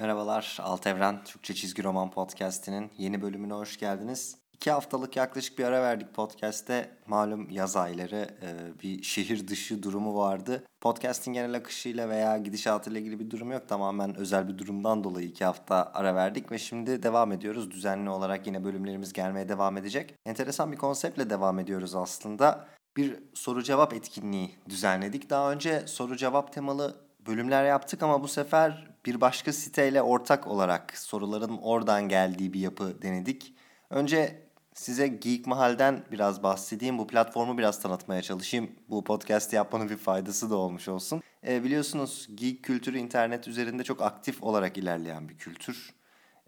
[0.00, 4.36] Merhabalar, Alt Evren Türkçe Çizgi Roman Podcast'inin yeni bölümüne hoş geldiniz.
[4.52, 6.90] İki haftalık yaklaşık bir ara verdik podcast'te.
[7.06, 10.64] Malum yaz ayları e, bir şehir dışı durumu vardı.
[10.80, 13.68] Podcast'in genel akışıyla veya gidişatıyla ilgili bir durum yok.
[13.68, 17.70] Tamamen özel bir durumdan dolayı iki hafta ara verdik ve şimdi devam ediyoruz.
[17.70, 20.14] Düzenli olarak yine bölümlerimiz gelmeye devam edecek.
[20.24, 22.68] Enteresan bir konseptle devam ediyoruz aslında.
[22.96, 25.30] Bir soru cevap etkinliği düzenledik.
[25.30, 30.98] Daha önce soru cevap temalı bölümler yaptık ama bu sefer bir başka siteyle ortak olarak
[30.98, 33.54] soruların oradan geldiği bir yapı denedik.
[33.90, 34.42] Önce
[34.74, 36.98] size Geek Mahal'den biraz bahsedeyim.
[36.98, 38.70] Bu platformu biraz tanıtmaya çalışayım.
[38.88, 41.22] Bu podcast yapmanın bir faydası da olmuş olsun.
[41.46, 45.94] E, biliyorsunuz geek kültürü internet üzerinde çok aktif olarak ilerleyen bir kültür.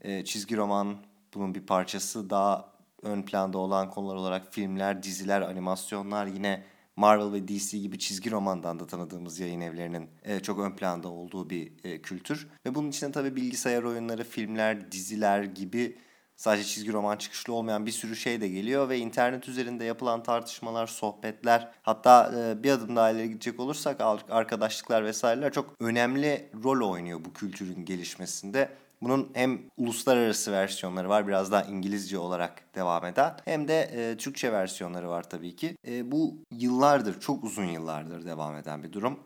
[0.03, 0.97] E, çizgi roman
[1.35, 2.31] bunun bir parçası.
[2.31, 6.65] Daha ön planda olan konular olarak filmler, diziler, animasyonlar yine
[6.97, 11.51] Marvel ve DC gibi çizgi romandan da tanıdığımız yayın evlerinin e, çok ön planda olduğu
[11.51, 12.49] bir e, kültür.
[12.67, 15.99] Ve bunun içinde tabii bilgisayar oyunları, filmler, diziler gibi
[16.37, 20.87] sadece çizgi roman çıkışlı olmayan bir sürü şey de geliyor ve internet üzerinde yapılan tartışmalar,
[20.87, 27.21] sohbetler hatta e, bir adım daha ileri gidecek olursak arkadaşlıklar vesaireler çok önemli rol oynuyor
[27.25, 28.69] bu kültürün gelişmesinde.
[29.03, 34.53] Bunun hem uluslararası versiyonları var biraz daha İngilizce olarak devam eden hem de e, Türkçe
[34.53, 35.77] versiyonları var tabii ki.
[35.89, 39.21] E, bu yıllardır çok uzun yıllardır devam eden bir durum.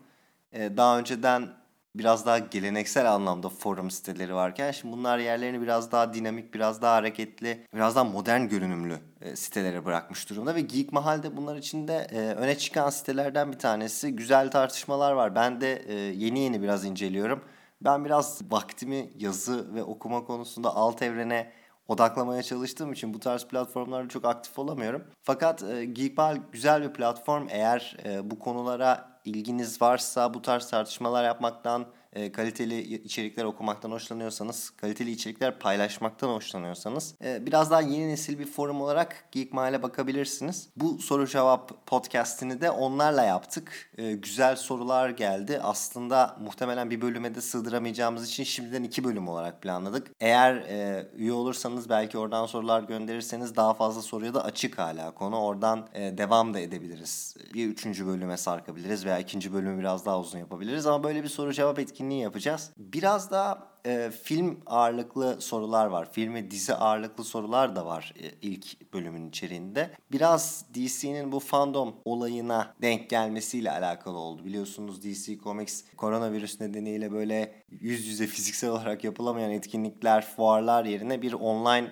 [0.51, 1.49] E, daha önceden
[1.95, 6.95] biraz daha geleneksel anlamda forum siteleri varken şimdi bunlar yerlerini biraz daha dinamik, biraz daha
[6.95, 12.07] hareketli, biraz daha modern görünümlü e, sitelere bırakmış durumda ve Geek Mahal de bunlar içinde
[12.37, 14.15] öne çıkan sitelerden bir tanesi.
[14.15, 15.35] Güzel tartışmalar var.
[15.35, 17.41] Ben de e, yeni yeni biraz inceliyorum.
[17.81, 21.51] Ben biraz vaktimi yazı ve okuma konusunda alt evrene
[21.87, 25.03] odaklamaya çalıştığım için bu tarz platformlarda çok aktif olamıyorum.
[25.23, 27.47] Fakat e, Geekbal güzel bir platform.
[27.49, 31.85] Eğer e, bu konulara ilginiz varsa bu tarz tartışmalar yapmaktan
[32.17, 38.45] e, kaliteli içerikler okumaktan hoşlanıyorsanız, kaliteli içerikler paylaşmaktan hoşlanıyorsanız e, biraz daha yeni nesil bir
[38.45, 40.69] forum olarak Geekmile'e bakabilirsiniz.
[40.75, 43.91] Bu soru cevap podcastini de onlarla yaptık.
[43.97, 45.59] E, güzel sorular geldi.
[45.63, 50.07] Aslında muhtemelen bir bölüme de sığdıramayacağımız için şimdiden iki bölüm olarak planladık.
[50.19, 55.39] Eğer e, üye olursanız belki oradan sorular gönderirseniz daha fazla soruya da açık hala konu.
[55.39, 57.35] Oradan e, devam da edebiliriz.
[57.53, 60.87] Bir üçüncü bölüme sarkabiliriz veya ikinci bölümü biraz daha uzun yapabiliriz.
[60.87, 62.71] Ama böyle bir soru cevap etkinliği etkinliği yapacağız.
[62.77, 66.11] Biraz daha e, film ağırlıklı sorular var.
[66.11, 69.89] Film ve dizi ağırlıklı sorular da var e, ilk bölümün içeriğinde.
[70.11, 74.45] Biraz DC'nin bu fandom olayına denk gelmesiyle alakalı oldu.
[74.45, 81.33] Biliyorsunuz DC Comics koronavirüs nedeniyle böyle yüz yüze fiziksel olarak yapılamayan etkinlikler, fuarlar yerine bir
[81.33, 81.91] online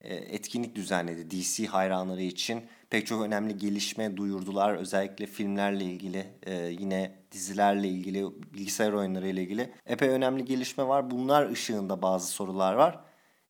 [0.00, 2.62] e, etkinlik düzenledi DC hayranları için.
[2.90, 4.74] Pek çok önemli gelişme duyurdular.
[4.74, 11.10] Özellikle filmlerle ilgili, e, yine dizilerle ilgili, bilgisayar oyunları ile ilgili epey önemli gelişme var.
[11.10, 13.00] Bunlar ışığında bazı sorular var.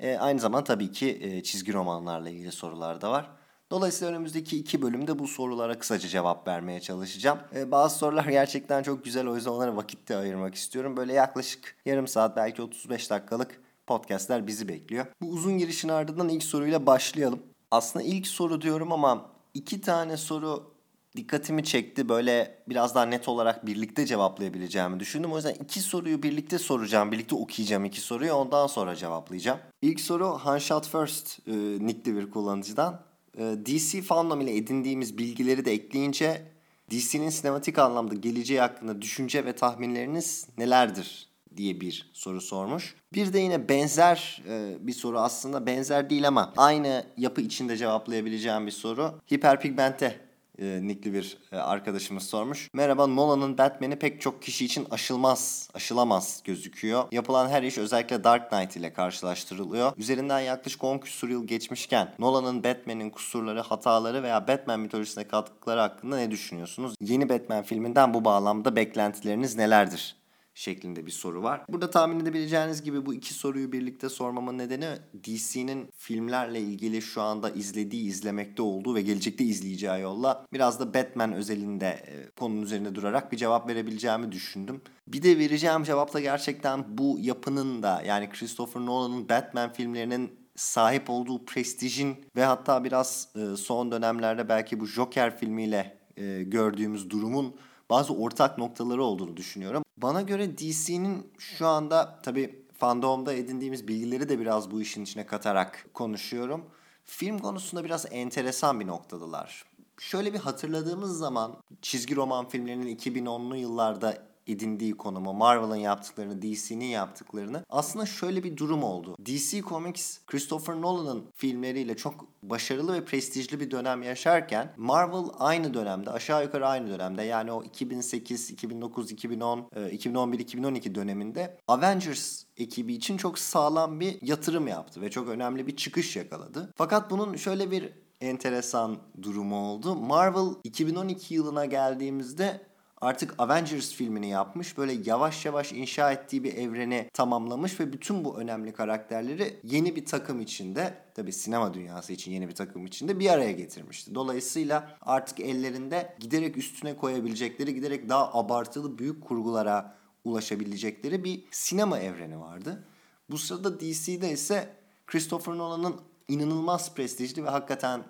[0.00, 3.30] E, aynı zamanda tabii ki çizgi romanlarla ilgili sorular da var.
[3.70, 7.38] Dolayısıyla önümüzdeki iki bölümde bu sorulara kısaca cevap vermeye çalışacağım.
[7.54, 10.96] Ee, bazı sorular gerçekten çok güzel o yüzden onlara vakit de ayırmak istiyorum.
[10.96, 15.06] Böyle yaklaşık yarım saat belki 35 dakikalık podcastler bizi bekliyor.
[15.20, 17.42] Bu uzun girişin ardından ilk soruyla başlayalım.
[17.70, 20.74] Aslında ilk soru diyorum ama iki tane soru
[21.16, 22.08] dikkatimi çekti.
[22.08, 25.32] Böyle biraz daha net olarak birlikte cevaplayabileceğimi düşündüm.
[25.32, 27.12] O yüzden iki soruyu birlikte soracağım.
[27.12, 28.32] Birlikte okuyacağım iki soruyu.
[28.32, 29.58] Ondan sonra cevaplayacağım.
[29.82, 31.52] İlk soru Handshot First e,
[31.86, 33.00] nickli bir kullanıcıdan.
[33.38, 36.42] E, DC fandom ile edindiğimiz bilgileri de ekleyince
[36.90, 42.94] DC'nin sinematik anlamda geleceği hakkında düşünce ve tahminleriniz nelerdir diye bir soru sormuş.
[43.14, 48.66] Bir de yine benzer e, bir soru aslında benzer değil ama aynı yapı içinde cevaplayabileceğim
[48.66, 49.20] bir soru.
[49.32, 50.29] Hiperpigmente
[50.60, 52.68] e, nickli bir e, arkadaşımız sormuş.
[52.74, 57.04] Merhaba Nolan'ın Batman'i pek çok kişi için aşılmaz, aşılamaz gözüküyor.
[57.12, 59.92] Yapılan her iş özellikle Dark Knight ile karşılaştırılıyor.
[59.96, 66.16] Üzerinden yaklaşık 10 küsur yıl geçmişken Nolan'ın Batman'in kusurları, hataları veya Batman mitolojisine katkıları hakkında
[66.16, 66.94] ne düşünüyorsunuz?
[67.00, 70.19] Yeni Batman filminden bu bağlamda beklentileriniz nelerdir?
[70.60, 71.62] Şeklinde bir soru var.
[71.68, 74.88] Burada tahmin edebileceğiniz gibi bu iki soruyu birlikte sormamın nedeni
[75.24, 81.32] DC'nin filmlerle ilgili şu anda izlediği, izlemekte olduğu ve gelecekte izleyeceği yolla biraz da Batman
[81.32, 84.82] özelinde e, konunun üzerinde durarak bir cevap verebileceğimi düşündüm.
[85.08, 91.44] Bir de vereceğim cevapla gerçekten bu yapının da yani Christopher Nolan'ın Batman filmlerinin sahip olduğu
[91.44, 97.54] prestijin ve hatta biraz e, son dönemlerde belki bu Joker filmiyle e, gördüğümüz durumun
[97.90, 99.82] bazı ortak noktaları olduğunu düşünüyorum.
[100.02, 105.86] Bana göre DC'nin şu anda tabii fandomda edindiğimiz bilgileri de biraz bu işin içine katarak
[105.94, 106.64] konuşuyorum.
[107.04, 109.64] Film konusunda biraz enteresan bir noktadalar.
[109.98, 117.64] Şöyle bir hatırladığımız zaman çizgi roman filmlerinin 2010'lu yıllarda edindiği konumu, Marvel'ın yaptıklarını, DC'nin yaptıklarını
[117.68, 119.16] aslında şöyle bir durum oldu.
[119.26, 126.10] DC Comics Christopher Nolan'ın filmleriyle çok başarılı ve prestijli bir dönem yaşarken Marvel aynı dönemde
[126.10, 133.16] aşağı yukarı aynı dönemde yani o 2008, 2009, 2010, 2011, 2012 döneminde Avengers ekibi için
[133.16, 136.72] çok sağlam bir yatırım yaptı ve çok önemli bir çıkış yakaladı.
[136.76, 139.96] Fakat bunun şöyle bir enteresan durumu oldu.
[139.96, 142.69] Marvel 2012 yılına geldiğimizde
[143.00, 144.78] artık Avengers filmini yapmış.
[144.78, 150.04] Böyle yavaş yavaş inşa ettiği bir evreni tamamlamış ve bütün bu önemli karakterleri yeni bir
[150.04, 154.14] takım içinde, tabii sinema dünyası için yeni bir takım içinde bir araya getirmişti.
[154.14, 159.94] Dolayısıyla artık ellerinde giderek üstüne koyabilecekleri, giderek daha abartılı büyük kurgulara
[160.24, 162.84] ulaşabilecekleri bir sinema evreni vardı.
[163.30, 164.76] Bu sırada DC'de ise
[165.06, 168.04] Christopher Nolan'ın inanılmaz prestijli ve hakikaten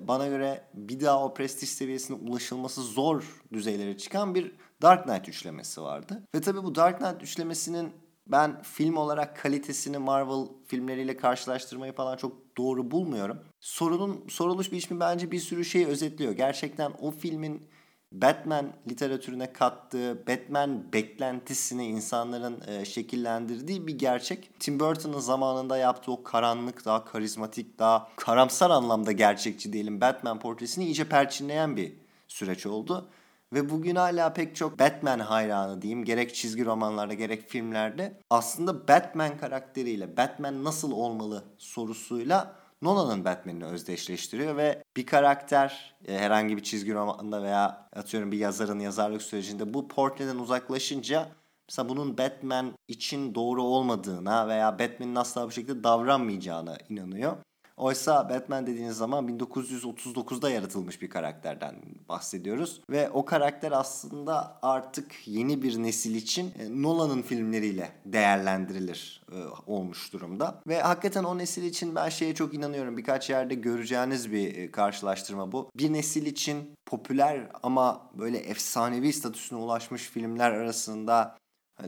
[0.00, 5.82] bana göre bir daha o prestij seviyesine ulaşılması zor düzeylere çıkan bir Dark Knight üçlemesi
[5.82, 6.22] vardı.
[6.34, 7.92] Ve tabii bu Dark Knight üçlemesinin
[8.26, 13.38] ben film olarak kalitesini Marvel filmleriyle karşılaştırmayı falan çok doğru bulmuyorum.
[13.60, 16.32] Sorunun soruluş biçimi bence bir sürü şeyi özetliyor.
[16.32, 17.68] Gerçekten o filmin
[18.12, 24.50] Batman literatürüne kattığı, Batman beklentisini insanların e, şekillendirdiği bir gerçek.
[24.60, 30.84] Tim Burton'ın zamanında yaptığı o karanlık, daha karizmatik, daha karamsar anlamda gerçekçi diyelim Batman portresini
[30.84, 31.92] iyice perçinleyen bir
[32.28, 33.08] süreç oldu.
[33.52, 39.38] Ve bugün hala pek çok Batman hayranı diyeyim gerek çizgi romanlarda gerek filmlerde aslında Batman
[39.38, 46.94] karakteriyle Batman nasıl olmalı sorusuyla Nolan'ın Batman'ini özdeşleştiriyor ve bir karakter e, herhangi bir çizgi
[46.94, 51.28] romanda veya atıyorum bir yazarın yazarlık sürecinde bu portreden uzaklaşınca
[51.68, 57.36] mesela bunun Batman için doğru olmadığına veya Batman'in asla bu şekilde davranmayacağına inanıyor.
[57.80, 61.74] Oysa Batman dediğiniz zaman 1939'da yaratılmış bir karakterden
[62.08, 62.80] bahsediyoruz.
[62.90, 69.36] Ve o karakter aslında artık yeni bir nesil için e, Nolan'ın filmleriyle değerlendirilir e,
[69.66, 70.60] olmuş durumda.
[70.66, 72.96] Ve hakikaten o nesil için ben şeye çok inanıyorum.
[72.96, 75.70] Birkaç yerde göreceğiniz bir e, karşılaştırma bu.
[75.76, 81.36] Bir nesil için popüler ama böyle efsanevi statüsüne ulaşmış filmler arasında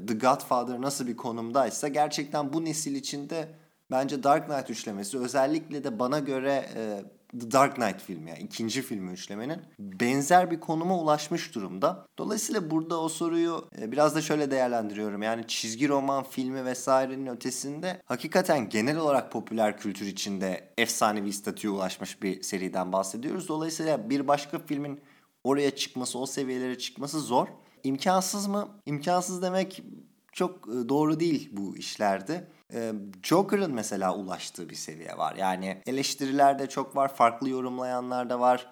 [0.07, 3.62] The Godfather nasıl bir konumdaysa gerçekten bu nesil içinde
[3.93, 7.03] bence Dark Knight üçlemesi özellikle de bana göre e,
[7.41, 12.07] The Dark Knight filmi yani ikinci filmi üçlemenin benzer bir konuma ulaşmış durumda.
[12.19, 15.23] Dolayısıyla burada o soruyu e, biraz da şöyle değerlendiriyorum.
[15.23, 22.23] Yani çizgi roman filmi vesairenin ötesinde hakikaten genel olarak popüler kültür içinde efsanevi statüye ulaşmış
[22.23, 23.49] bir seriden bahsediyoruz.
[23.49, 25.01] Dolayısıyla bir başka filmin
[25.45, 27.49] oraya çıkması, o seviyelere çıkması zor.
[27.85, 28.69] İmkansız mı?
[28.87, 29.83] İmkansız demek
[30.33, 32.49] çok e, doğru değil bu işlerde.
[33.23, 35.37] Joker'ın mesela ulaştığı bir seviye var.
[35.37, 38.67] Yani eleştirilerde çok var, farklı yorumlayanlar da var,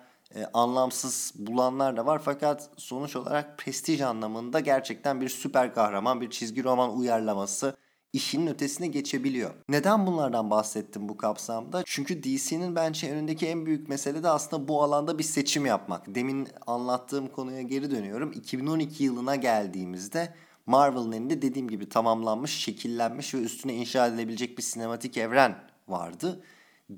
[0.55, 2.21] anlamsız bulanlar da var.
[2.25, 7.77] Fakat sonuç olarak prestij anlamında gerçekten bir süper kahraman, bir çizgi roman uyarlaması
[8.13, 9.51] işinin ötesine geçebiliyor.
[9.69, 11.83] Neden bunlardan bahsettim bu kapsamda?
[11.87, 16.15] Çünkü DC'nin bence önündeki en büyük mesele de aslında bu alanda bir seçim yapmak.
[16.15, 18.33] Demin anlattığım konuya geri dönüyorum.
[18.33, 20.35] 2012 yılına geldiğimizde
[20.67, 26.43] Marvel'ın elinde dediğim gibi tamamlanmış, şekillenmiş ve üstüne inşa edilebilecek bir sinematik evren vardı.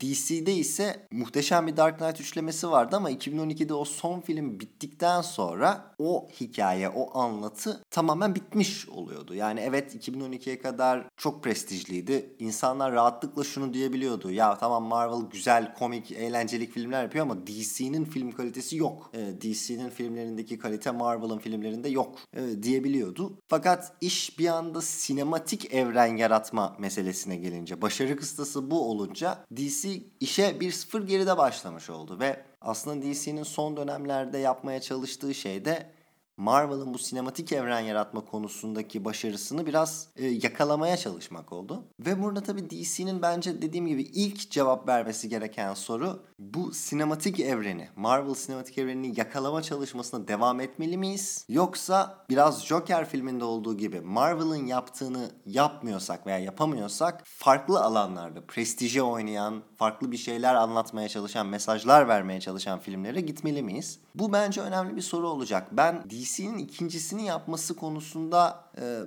[0.01, 5.95] DC'de ise muhteşem bir Dark Knight üçlemesi vardı ama 2012'de o son film bittikten sonra
[5.99, 9.35] o hikaye, o anlatı tamamen bitmiş oluyordu.
[9.35, 12.37] Yani evet 2012'ye kadar çok prestijliydi.
[12.39, 14.31] İnsanlar rahatlıkla şunu diyebiliyordu.
[14.31, 19.11] Ya tamam Marvel güzel, komik, eğlenceli filmler yapıyor ama DC'nin film kalitesi yok.
[19.15, 23.33] Ee, DC'nin filmlerindeki kalite Marvel'ın filmlerinde yok ee, diyebiliyordu.
[23.49, 30.03] Fakat iş bir anda sinematik evren yaratma meselesine gelince, başarı kıstası bu olunca DC DC
[30.21, 35.91] işe 1-0 geride başlamış oldu ve aslında DC'nin son dönemlerde yapmaya çalıştığı şey de
[36.37, 41.85] Marvel'ın bu sinematik evren yaratma konusundaki başarısını biraz e, yakalamaya çalışmak oldu.
[42.01, 47.89] Ve burada tabii DC'nin bence dediğim gibi ilk cevap vermesi gereken soru bu sinematik evreni,
[47.97, 51.45] Marvel sinematik evrenini yakalama çalışmasına devam etmeli miyiz?
[51.49, 59.63] Yoksa biraz Joker filminde olduğu gibi Marvel'ın yaptığını yapmıyorsak veya yapamıyorsak farklı alanlarda prestije oynayan,
[59.77, 63.99] farklı bir şeyler anlatmaya çalışan, mesajlar vermeye çalışan filmlere gitmeli miyiz?
[64.15, 65.69] Bu bence önemli bir soru olacak.
[65.73, 69.01] Ben DC'nin ikincisini yapması konusunda e,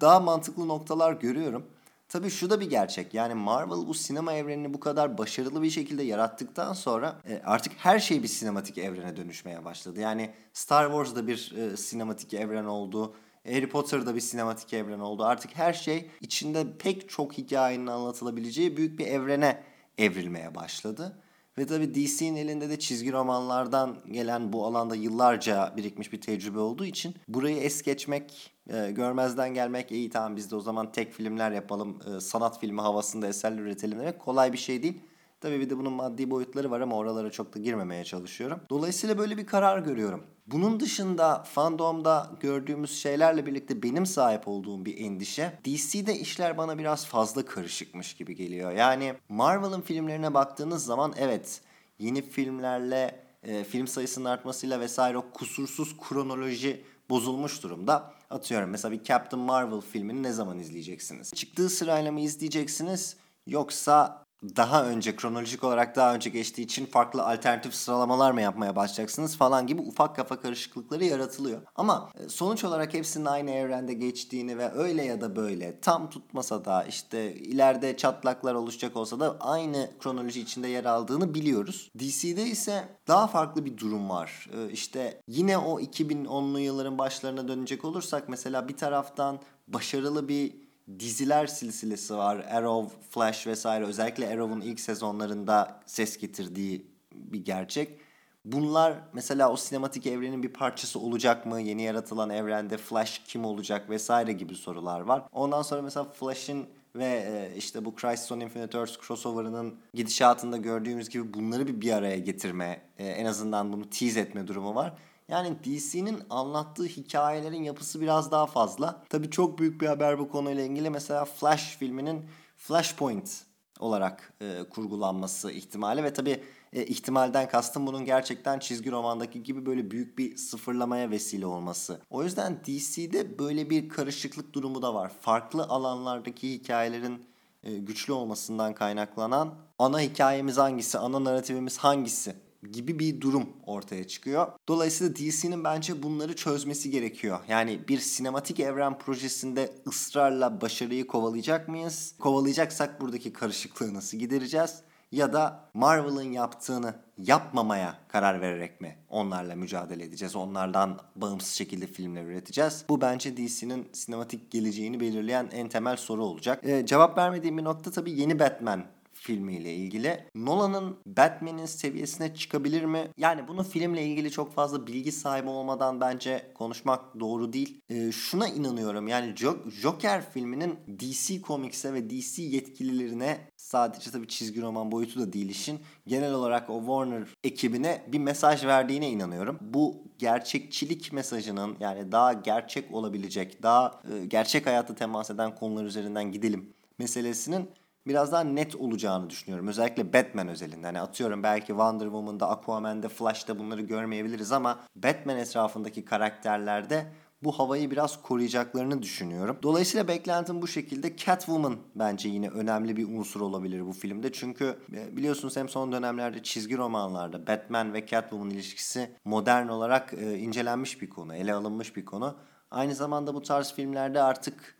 [0.00, 1.66] daha mantıklı noktalar görüyorum.
[2.08, 3.14] Tabii şu da bir gerçek.
[3.14, 7.98] Yani Marvel bu sinema evrenini bu kadar başarılı bir şekilde yarattıktan sonra e, artık her
[7.98, 10.00] şey bir sinematik evrene dönüşmeye başladı.
[10.00, 13.14] Yani Star Wars'da bir e, sinematik evren oldu.
[13.46, 15.24] Harry Potter'da bir sinematik evren oldu.
[15.24, 19.62] Artık her şey içinde pek çok hikayenin anlatılabileceği büyük bir evrene
[19.98, 21.16] evrilmeye başladı.
[21.58, 26.84] Ve tabii DC'nin elinde de çizgi romanlardan gelen bu alanda yıllarca birikmiş bir tecrübe olduğu
[26.84, 31.50] için burayı es geçmek, e, görmezden gelmek iyi tamam biz de o zaman tek filmler
[31.52, 35.00] yapalım, e, sanat filmi havasında eserler üretelim demek kolay bir şey değil.
[35.40, 38.60] Tabii bir de bunun maddi boyutları var ama oralara çok da girmemeye çalışıyorum.
[38.70, 40.24] Dolayısıyla böyle bir karar görüyorum.
[40.46, 47.06] Bunun dışında fandomda gördüğümüz şeylerle birlikte benim sahip olduğum bir endişe DC'de işler bana biraz
[47.06, 48.72] fazla karışıkmış gibi geliyor.
[48.72, 51.60] Yani Marvel'ın filmlerine baktığınız zaman evet
[51.98, 58.14] yeni filmlerle e, film sayısının artmasıyla vesaire o kusursuz kronoloji bozulmuş durumda.
[58.30, 61.32] Atıyorum mesela bir Captain Marvel filmini ne zaman izleyeceksiniz?
[61.32, 64.23] Çıktığı sırayla mı izleyeceksiniz yoksa
[64.56, 69.66] daha önce kronolojik olarak daha önce geçtiği için farklı alternatif sıralamalar mı yapmaya başlayacaksınız falan
[69.66, 71.60] gibi ufak kafa karışıklıkları yaratılıyor.
[71.74, 76.64] Ama e, sonuç olarak hepsinin aynı evrende geçtiğini ve öyle ya da böyle tam tutmasa
[76.64, 81.90] da işte ileride çatlaklar oluşacak olsa da aynı kronoloji içinde yer aldığını biliyoruz.
[81.98, 84.50] DC'de ise daha farklı bir durum var.
[84.56, 90.63] E, işte yine o 2010'lu yılların başlarına dönecek olursak mesela bir taraftan başarılı bir
[90.98, 92.36] diziler silsilesi var.
[92.36, 97.98] Arrow, Flash vesaire özellikle Arrow'un ilk sezonlarında ses getirdiği bir gerçek.
[98.44, 101.60] Bunlar mesela o sinematik evrenin bir parçası olacak mı?
[101.60, 105.22] Yeni yaratılan evrende Flash kim olacak vesaire gibi sorular var.
[105.32, 111.08] Ondan sonra mesela Flash'ın ve e, işte bu Crisis on Infinite Earths crossover'ının gidişatında gördüğümüz
[111.08, 114.92] gibi bunları bir bir araya getirme, e, en azından bunu tease etme durumu var.
[115.28, 119.04] Yani DC'nin anlattığı hikayelerin yapısı biraz daha fazla.
[119.08, 120.90] Tabii çok büyük bir haber bu konuyla ilgili.
[120.90, 122.24] Mesela Flash filminin
[122.56, 123.44] Flashpoint
[123.80, 129.90] olarak e, kurgulanması ihtimali ve tabii e, ihtimalden kastım bunun gerçekten çizgi romandaki gibi böyle
[129.90, 132.00] büyük bir sıfırlamaya vesile olması.
[132.10, 135.12] O yüzden DC'de böyle bir karışıklık durumu da var.
[135.20, 137.26] Farklı alanlardaki hikayelerin
[137.62, 142.34] e, güçlü olmasından kaynaklanan ana hikayemiz hangisi, ana narratifimiz hangisi
[142.72, 144.46] gibi bir durum ortaya çıkıyor.
[144.68, 147.38] Dolayısıyla DC'nin bence bunları çözmesi gerekiyor.
[147.48, 152.14] Yani bir sinematik evren projesinde ısrarla başarıyı kovalayacak mıyız?
[152.18, 154.82] Kovalayacaksak buradaki karışıklığı nasıl gidereceğiz?
[155.12, 160.36] Ya da Marvel'ın yaptığını yapmamaya karar vererek mi onlarla mücadele edeceğiz?
[160.36, 162.84] Onlardan bağımsız şekilde filmler üreteceğiz.
[162.88, 166.60] Bu bence DC'nin sinematik geleceğini belirleyen en temel soru olacak.
[166.62, 168.84] Ee, cevap vermediğim bir nokta tabii yeni Batman
[169.24, 170.24] filmiyle ilgili.
[170.34, 173.10] Nolan'ın Batman'in seviyesine çıkabilir mi?
[173.16, 177.80] Yani bunu filmle ilgili çok fazla bilgi sahibi olmadan bence konuşmak doğru değil.
[177.88, 179.34] Ee, şuna inanıyorum yani
[179.80, 185.80] Joker filminin DC Comics'e ve DC yetkililerine sadece tabii çizgi roman boyutu da değil işin.
[186.06, 189.58] Genel olarak o Warner ekibine bir mesaj verdiğine inanıyorum.
[189.60, 196.32] Bu gerçekçilik mesajının yani daha gerçek olabilecek, daha e, gerçek hayata temas eden konular üzerinden
[196.32, 197.70] gidelim meselesinin
[198.06, 199.68] biraz daha net olacağını düşünüyorum.
[199.68, 200.86] Özellikle Batman özelinde.
[200.86, 207.06] Hani atıyorum belki Wonder Woman'da, Aquaman'da, Flash'ta bunları görmeyebiliriz ama Batman etrafındaki karakterlerde
[207.44, 209.58] bu havayı biraz koruyacaklarını düşünüyorum.
[209.62, 211.16] Dolayısıyla beklentim bu şekilde.
[211.16, 214.32] Catwoman bence yine önemli bir unsur olabilir bu filmde.
[214.32, 220.38] Çünkü e, biliyorsunuz hem son dönemlerde çizgi romanlarda Batman ve Catwoman ilişkisi modern olarak e,
[220.38, 222.36] incelenmiş bir konu, ele alınmış bir konu.
[222.70, 224.76] Aynı zamanda bu tarz filmlerde artık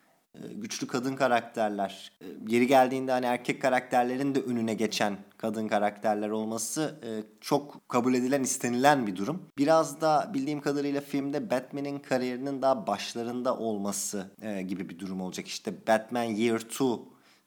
[0.55, 2.13] güçlü kadın karakterler.
[2.21, 7.09] E, yeri geldiğinde hani erkek karakterlerin de önüne geçen kadın karakterler olması e,
[7.41, 9.43] çok kabul edilen, istenilen bir durum.
[9.59, 14.31] Biraz da bildiğim kadarıyla filmde Batman'in kariyerinin daha başlarında olması
[14.69, 15.47] gibi bir durum olacak.
[15.47, 16.85] İşte Batman Year 2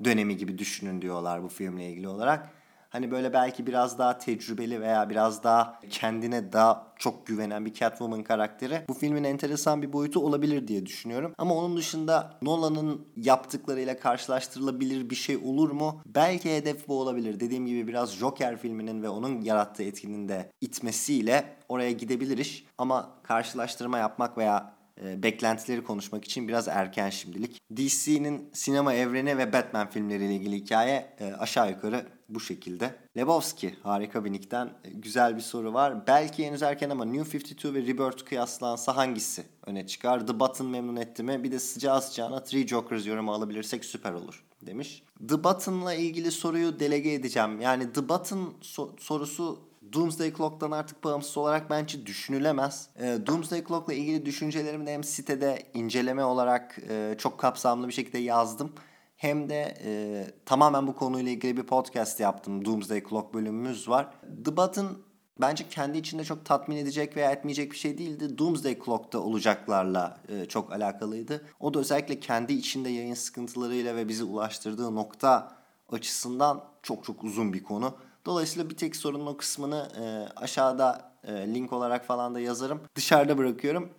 [0.03, 2.56] dönemi gibi düşünün diyorlar bu filmle ilgili olarak
[2.97, 8.23] hani böyle belki biraz daha tecrübeli veya biraz daha kendine daha çok güvenen bir Catwoman
[8.23, 11.33] karakteri bu filmin enteresan bir boyutu olabilir diye düşünüyorum.
[11.37, 16.01] Ama onun dışında Nolan'ın yaptıklarıyla karşılaştırılabilir bir şey olur mu?
[16.05, 17.39] Belki hedef bu olabilir.
[17.39, 22.63] Dediğim gibi biraz Joker filminin ve onun yarattığı etkinin de itmesiyle oraya gidebiliriz.
[22.77, 24.73] Ama karşılaştırma yapmak veya
[25.03, 27.61] e, beklentileri konuşmak için biraz erken şimdilik.
[27.77, 32.95] DC'nin sinema evreni ve Batman filmleriyle ilgili hikaye e, aşağı yukarı bu şekilde.
[33.17, 36.07] Lebowski harika bir nickten e, güzel bir soru var.
[36.07, 40.27] Belki henüz erken ama New 52 ve Rebirth kıyaslansa hangisi öne çıkar?
[40.27, 41.43] The Button memnun etti mi?
[41.43, 45.03] Bir de sıcağı sıcağına Three Jokers yorumu alabilirsek süper olur demiş.
[45.29, 47.61] The Button'la ilgili soruyu delege edeceğim.
[47.61, 49.59] Yani The Button so- sorusu
[49.93, 52.89] Doomsday Clock'tan artık bağımsız olarak bence düşünülemez.
[52.99, 58.17] E, Doomsday Clock'la ilgili düşüncelerimi de hem sitede inceleme olarak e, çok kapsamlı bir şekilde
[58.17, 58.71] yazdım.
[59.17, 62.65] Hem de e, tamamen bu konuyla ilgili bir podcast yaptım.
[62.65, 64.07] Doomsday Clock bölümümüz var.
[64.45, 64.97] The Button
[65.41, 68.37] bence kendi içinde çok tatmin edecek veya etmeyecek bir şey değildi.
[68.37, 71.45] Doomsday Clock'ta olacaklarla e, çok alakalıydı.
[71.59, 75.57] O da özellikle kendi içinde yayın sıkıntılarıyla ve bizi ulaştırdığı nokta
[75.89, 77.93] açısından çok çok uzun bir konu.
[78.25, 80.03] Dolayısıyla bir tek sorunun o kısmını e,
[80.35, 82.81] aşağıda e, link olarak falan da yazarım.
[82.95, 83.89] Dışarıda bırakıyorum.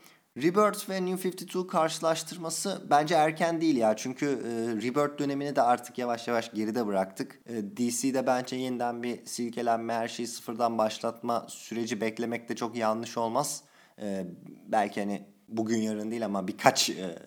[0.42, 3.96] Rebirth ve New 52 karşılaştırması bence erken değil ya.
[3.96, 7.40] Çünkü e, Rebirth dönemini de artık yavaş yavaş geride bıraktık.
[7.46, 13.18] E, DC'de bence yeniden bir silkelenme, her şeyi sıfırdan başlatma süreci beklemek de çok yanlış
[13.18, 13.62] olmaz.
[14.02, 14.26] E,
[14.66, 17.18] belki hani bugün yarın değil ama birkaç e,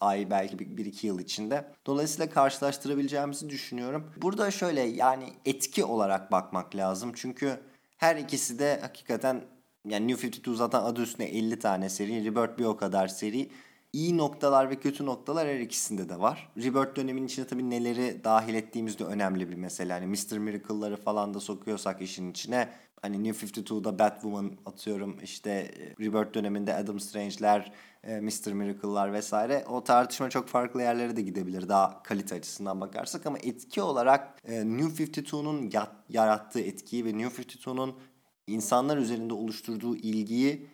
[0.00, 1.64] ay belki bir, bir iki yıl içinde.
[1.86, 4.12] Dolayısıyla karşılaştırabileceğimizi düşünüyorum.
[4.16, 7.12] Burada şöyle yani etki olarak bakmak lazım.
[7.14, 7.60] Çünkü
[7.96, 9.44] her ikisi de hakikaten
[9.90, 12.24] yani New 52 zaten adı üstünde 50 tane seri.
[12.24, 13.50] Rebirth bir o kadar seri.
[13.92, 16.52] İyi noktalar ve kötü noktalar her ikisinde de var.
[16.56, 19.92] Rebirth döneminin içine tabii neleri dahil ettiğimiz de önemli bir mesele.
[19.92, 20.38] Hani Mr.
[20.38, 22.68] Miracle'ları falan da sokuyorsak işin içine.
[23.02, 27.72] Hani New 52'da Batwoman atıyorum işte e, Rebirth döneminde Adam Strange'ler,
[28.04, 28.52] e, Mr.
[28.52, 29.64] Miracle'lar vesaire.
[29.68, 34.66] O tartışma çok farklı yerlere de gidebilir daha kalite açısından bakarsak ama etki olarak e,
[34.66, 35.72] New 52'nun
[36.08, 37.94] yarattığı etkiyi ve New 52'nun
[38.48, 40.66] insanlar üzerinde oluşturduğu ilgiyi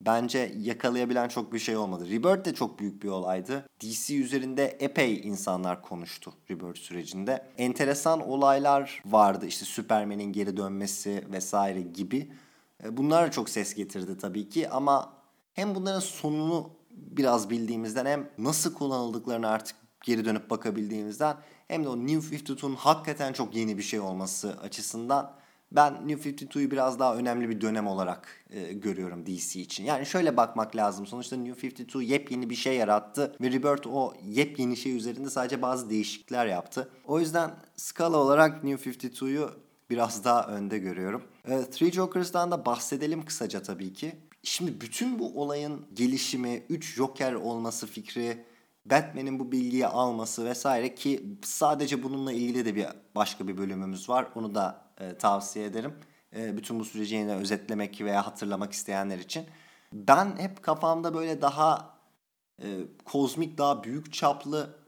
[0.00, 2.10] bence yakalayabilen çok bir şey olmadı.
[2.10, 3.68] Rebirth de çok büyük bir olaydı.
[3.80, 7.46] DC üzerinde epey insanlar konuştu Rebirth sürecinde.
[7.58, 12.32] Enteresan olaylar vardı işte Superman'in geri dönmesi vesaire gibi.
[12.84, 15.12] E, bunlar çok ses getirdi tabii ki ama
[15.52, 21.36] hem bunların sonunu biraz bildiğimizden hem nasıl kullanıldıklarını artık geri dönüp bakabildiğimizden
[21.68, 25.38] hem de o New 52'nun hakikaten çok yeni bir şey olması açısından
[25.72, 29.84] ben New 52'yu biraz daha önemli bir dönem olarak e, görüyorum DC için.
[29.84, 31.06] Yani şöyle bakmak lazım.
[31.06, 35.90] Sonuçta New 52 yepyeni bir şey yarattı ve Rebirth o yepyeni şey üzerinde sadece bazı
[35.90, 36.90] değişiklikler yaptı.
[37.04, 39.50] O yüzden skala olarak New 52'yu
[39.90, 41.22] biraz daha önde görüyorum.
[41.44, 44.12] E, Three Jokers'dan da bahsedelim kısaca tabii ki.
[44.42, 48.44] Şimdi bütün bu olayın gelişimi, 3 Joker olması fikri,
[48.86, 54.28] Batman'in bu bilgiyi alması vesaire ki sadece bununla ilgili de bir başka bir bölümümüz var.
[54.34, 55.94] Onu da e, tavsiye ederim.
[56.36, 59.46] E, bütün bu süreci yine özetlemek veya hatırlamak isteyenler için.
[59.92, 61.98] Ben hep kafamda böyle daha
[62.62, 62.66] e,
[63.04, 64.78] kozmik, daha büyük çaplı,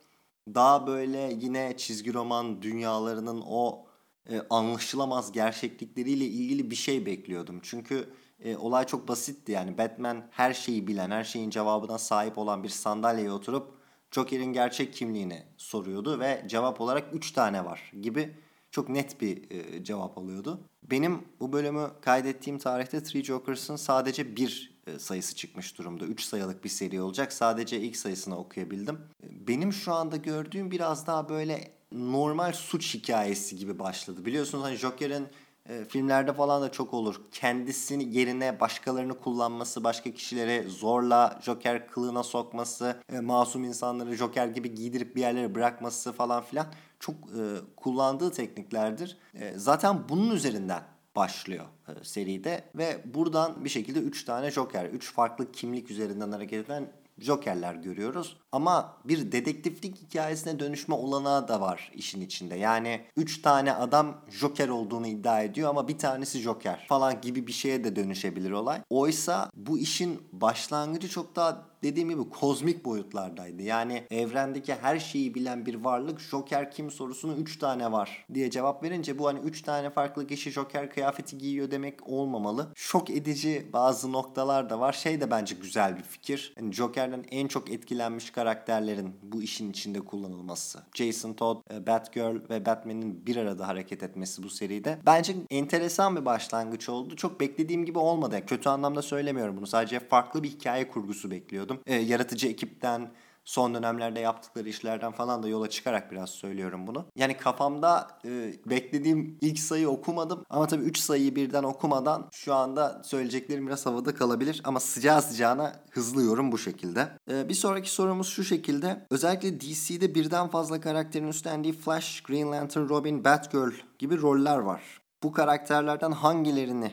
[0.55, 3.87] daha böyle yine çizgi roman dünyalarının o
[4.31, 7.61] e, anlaşılamaz gerçeklikleriyle ilgili bir şey bekliyordum.
[7.63, 8.09] Çünkü
[8.45, 12.69] e, olay çok basitti yani Batman her şeyi bilen, her şeyin cevabına sahip olan bir
[12.69, 13.75] sandalyeye oturup
[14.11, 18.37] Joker'in gerçek kimliğini soruyordu ve cevap olarak 3 tane var gibi
[18.71, 20.61] çok net bir e, cevap alıyordu.
[20.91, 26.05] Benim bu bölümü kaydettiğim tarihte Three Jokers'ın sadece bir e, sayısı çıkmış durumda.
[26.05, 27.33] 3 sayılık bir seri olacak.
[27.33, 28.99] Sadece ilk sayısını okuyabildim.
[29.23, 34.25] Benim şu anda gördüğüm biraz daha böyle normal suç hikayesi gibi başladı.
[34.25, 35.27] Biliyorsunuz hani Joker'in
[35.69, 37.21] e, filmlerde falan da çok olur.
[37.33, 44.75] Kendisini yerine başkalarını kullanması, başka kişilere zorla Joker kılığına sokması, e, masum insanları Joker gibi
[44.75, 46.67] giydirip bir yerlere bırakması falan filan
[47.01, 47.43] çok e,
[47.77, 49.17] kullandığı tekniklerdir.
[49.35, 50.83] E, zaten bunun üzerinden
[51.17, 56.67] başlıyor e, seride ve buradan bir şekilde 3 tane Joker, 3 farklı kimlik üzerinden hareket
[56.67, 58.37] eden Joker'ler görüyoruz.
[58.53, 62.57] Ama bir dedektiflik hikayesine dönüşme olanağı da var işin içinde.
[62.57, 67.53] Yani 3 tane adam Joker olduğunu iddia ediyor ama bir tanesi Joker falan gibi bir
[67.53, 68.81] şeye de dönüşebilir olay.
[68.91, 73.63] Oysa bu işin başlangıcı çok daha dediğim gibi kozmik boyutlardaydı.
[73.63, 78.83] Yani evrendeki her şeyi bilen bir varlık Joker kim sorusunu 3 tane var diye cevap
[78.83, 82.69] verince bu hani 3 tane farklı kişi Joker kıyafeti giyiyor demek olmamalı.
[82.75, 84.93] Şok edici bazı noktalar da var.
[84.93, 86.55] Şey de bence güzel bir fikir.
[86.57, 90.79] Yani Joker'den en çok etkilenmiş karakterlerin bu işin içinde kullanılması.
[90.95, 94.99] Jason Todd, e, Batgirl ve Batman'in bir arada hareket etmesi bu seride.
[95.07, 97.17] Bence enteresan bir başlangıç oldu.
[97.17, 98.47] Çok beklediğim gibi olmadı.
[98.47, 99.67] kötü anlamda söylemiyorum bunu.
[99.67, 101.70] Sadece farklı bir hikaye kurgusu bekliyordum.
[101.87, 103.11] E, yaratıcı ekipten,
[103.45, 107.07] son dönemlerde yaptıkları işlerden falan da yola çıkarak biraz söylüyorum bunu.
[107.17, 113.03] Yani kafamda e, beklediğim ilk sayı okumadım ama tabii 3 sayıyı birden okumadan şu anda
[113.05, 117.09] söyleyeceklerim biraz havada kalabilir ama sıcağı sıcağına hızlıyorum bu şekilde.
[117.31, 119.07] E, bir sonraki sorumuz şu şekilde.
[119.11, 124.83] Özellikle DC'de birden fazla karakterin üstlendiği Flash, Green Lantern, Robin, Batgirl gibi roller var.
[125.23, 126.93] Bu karakterlerden hangilerini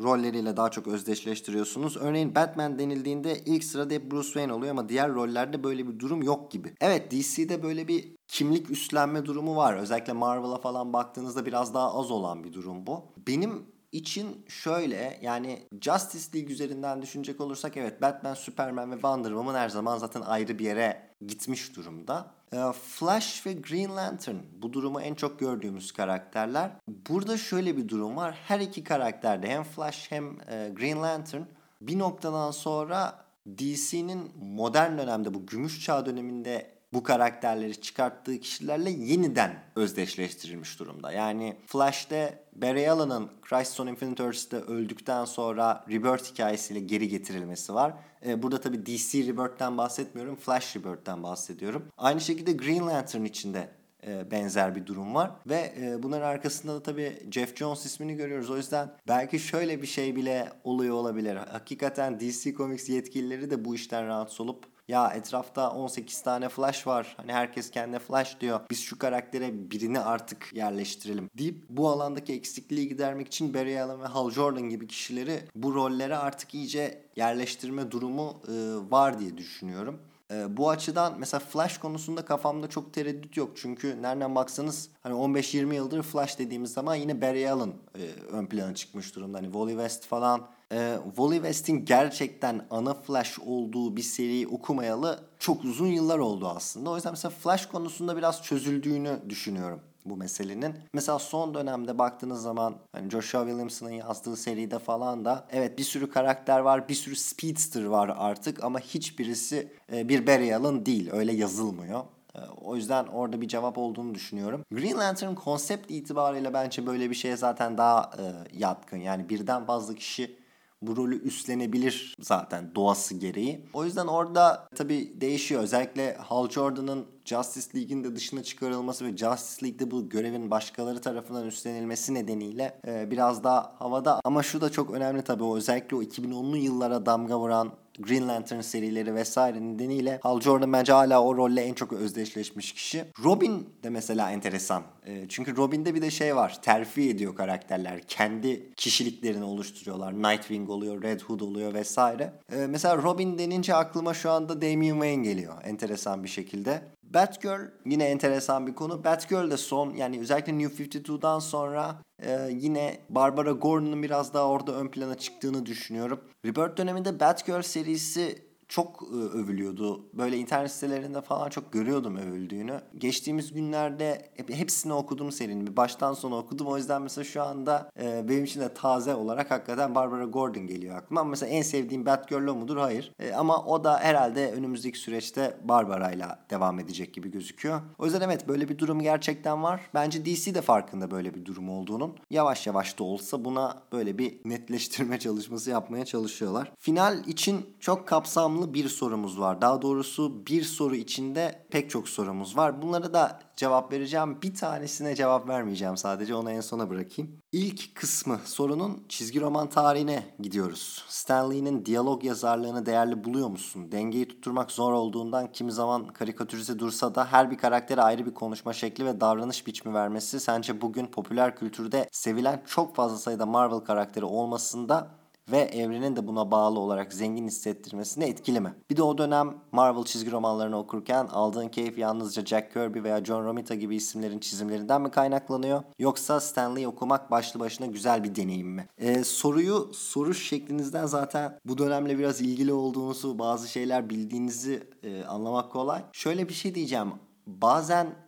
[0.00, 1.96] rolleriyle daha çok özdeşleştiriyorsunuz.
[1.96, 6.22] Örneğin Batman denildiğinde ilk sırada hep Bruce Wayne oluyor ama diğer rollerde böyle bir durum
[6.22, 6.74] yok gibi.
[6.80, 9.76] Evet DC'de böyle bir kimlik üstlenme durumu var.
[9.76, 13.04] Özellikle Marvel'a falan baktığınızda biraz daha az olan bir durum bu.
[13.26, 19.54] Benim için şöyle yani Justice League üzerinden düşünecek olursak evet Batman, Superman ve Wonder Woman
[19.54, 22.30] her zaman zaten ayrı bir yere gitmiş durumda.
[22.52, 26.70] Ee, Flash ve Green Lantern bu durumu en çok gördüğümüz karakterler.
[27.08, 28.38] Burada şöyle bir durum var.
[28.48, 31.42] Her iki karakterde hem Flash hem e, Green Lantern
[31.80, 33.24] bir noktadan sonra
[33.58, 41.12] DC'nin modern dönemde bu gümüş çağ döneminde bu karakterleri çıkarttığı kişilerle yeniden özdeşleştirilmiş durumda.
[41.12, 47.94] Yani Flash'te Barry Allen'ın Crisis on Infinite Earths'te öldükten sonra Rebirth hikayesiyle geri getirilmesi var.
[48.26, 51.88] Ee, burada tabii DC Rebirth'ten bahsetmiyorum, Flash Rebirth'ten bahsediyorum.
[51.98, 53.68] Aynı şekilde Green Lantern içinde
[54.06, 55.30] e, benzer bir durum var.
[55.46, 58.50] Ve e, bunların arkasında da tabii Jeff Jones ismini görüyoruz.
[58.50, 61.36] O yüzden belki şöyle bir şey bile oluyor olabilir.
[61.36, 67.14] Hakikaten DC Comics yetkilileri de bu işten rahatsız olup ya etrafta 18 tane Flash var.
[67.16, 68.60] Hani herkes kendine Flash diyor.
[68.70, 74.06] Biz şu karaktere birini artık yerleştirelim deyip bu alandaki eksikliği gidermek için Barry Allen ve
[74.06, 78.52] Hal Jordan gibi kişileri bu rollere artık iyice yerleştirme durumu e,
[78.90, 80.00] var diye düşünüyorum.
[80.30, 83.50] E, bu açıdan mesela Flash konusunda kafamda çok tereddüt yok.
[83.56, 88.74] Çünkü nereden baksanız hani 15-20 yıldır Flash dediğimiz zaman yine Barry Allen e, ön plana
[88.74, 89.38] çıkmış durumda.
[89.38, 95.64] Hani Wally West falan e, Wally West'in gerçekten ana Flash olduğu bir seriyi okumayalı çok
[95.64, 96.90] uzun yıllar oldu aslında.
[96.90, 100.74] O yüzden mesela Flash konusunda biraz çözüldüğünü düşünüyorum bu meselenin.
[100.92, 106.10] Mesela son dönemde baktığınız zaman hani Joshua Williamson'ın yazdığı seride falan da evet bir sürü
[106.10, 111.10] karakter var, bir sürü speedster var artık ama hiçbirisi e, bir Barry Allen değil.
[111.12, 112.00] Öyle yazılmıyor.
[112.34, 114.64] E, o yüzden orada bir cevap olduğunu düşünüyorum.
[114.72, 118.24] Green Lantern konsept itibariyle bence böyle bir şeye zaten daha e,
[118.58, 118.96] yatkın.
[118.96, 120.43] Yani birden fazla kişi
[120.86, 123.64] bu rolü üstlenebilir zaten doğası gereği.
[123.72, 125.62] O yüzden orada tabii değişiyor.
[125.62, 131.46] Özellikle Hal Jordan'ın Justice League'in de dışına çıkarılması ve Justice League'de bu görevin başkaları tarafından
[131.46, 134.20] üstlenilmesi nedeniyle e, biraz daha havada.
[134.24, 138.60] Ama şu da çok önemli tabii o özellikle o 2010'lu yıllara damga vuran Green Lantern
[138.60, 143.04] serileri vesaire nedeniyle Hal Jordan bence hala o rolle en çok özdeşleşmiş kişi.
[143.24, 144.82] Robin de mesela enteresan.
[145.06, 146.62] E, çünkü Robin'de bir de şey var.
[146.62, 148.00] Terfi ediyor karakterler.
[148.08, 150.14] Kendi kişiliklerini oluşturuyorlar.
[150.14, 152.32] Nightwing oluyor, Red Hood oluyor vesaire.
[152.52, 155.54] E, mesela Robin denince aklıma şu anda Damian Wayne geliyor.
[155.64, 156.82] Enteresan bir şekilde.
[157.14, 159.04] Batgirl yine enteresan bir konu.
[159.04, 164.72] Batgirl de son yani özellikle New 52'dan sonra e, yine Barbara Gordon'un biraz daha orada
[164.72, 166.20] ön plana çıktığını düşünüyorum.
[166.46, 170.06] Rebirth döneminde Batgirl serisi çok e, övülüyordu.
[170.12, 172.80] Böyle internet sitelerinde falan çok görüyordum övüldüğünü.
[172.98, 175.76] Geçtiğimiz günlerde hepsini okudum serinin.
[175.76, 176.66] Baştan sona okudum.
[176.66, 180.96] O yüzden mesela şu anda e, benim için de taze olarak hakikaten Barbara Gordon geliyor
[180.96, 181.20] aklıma.
[181.20, 182.76] Ama mesela en sevdiğim Batgirl o mudur?
[182.76, 183.12] Hayır.
[183.18, 187.80] E, ama o da herhalde önümüzdeki süreçte Barbara'yla devam edecek gibi gözüküyor.
[187.98, 189.80] O yüzden evet böyle bir durum gerçekten var.
[189.94, 192.16] Bence DC de farkında böyle bir durum olduğunun.
[192.30, 196.72] Yavaş yavaş da olsa buna böyle bir netleştirme çalışması yapmaya çalışıyorlar.
[196.78, 199.60] Final için çok kapsamlı kapsamlı bir sorumuz var.
[199.60, 202.82] Daha doğrusu bir soru içinde pek çok sorumuz var.
[202.82, 204.38] Bunlara da cevap vereceğim.
[204.42, 207.38] Bir tanesine cevap vermeyeceğim sadece onu en sona bırakayım.
[207.52, 211.04] İlk kısmı sorunun çizgi roman tarihine gidiyoruz.
[211.08, 213.92] Stan Lee'nin diyalog yazarlığını değerli buluyor musun?
[213.92, 218.72] Dengeyi tutturmak zor olduğundan kimi zaman karikatürize dursa da her bir karaktere ayrı bir konuşma
[218.72, 224.24] şekli ve davranış biçimi vermesi sence bugün popüler kültürde sevilen çok fazla sayıda Marvel karakteri
[224.24, 228.74] olmasında ve evrenin de buna bağlı olarak zengin hissettirmesine etkili mi?
[228.90, 233.44] Bir de o dönem Marvel çizgi romanlarını okurken aldığın keyif yalnızca Jack Kirby veya John
[233.44, 235.82] Romita gibi isimlerin çizimlerinden mi kaynaklanıyor?
[235.98, 238.86] Yoksa Stanley okumak başlı başına güzel bir deneyim mi?
[238.98, 245.72] Ee, soruyu soru şeklinizden zaten bu dönemle biraz ilgili olduğunuzu, bazı şeyler bildiğinizi e, anlamak
[245.72, 246.02] kolay.
[246.12, 247.12] Şöyle bir şey diyeceğim.
[247.46, 248.23] Bazen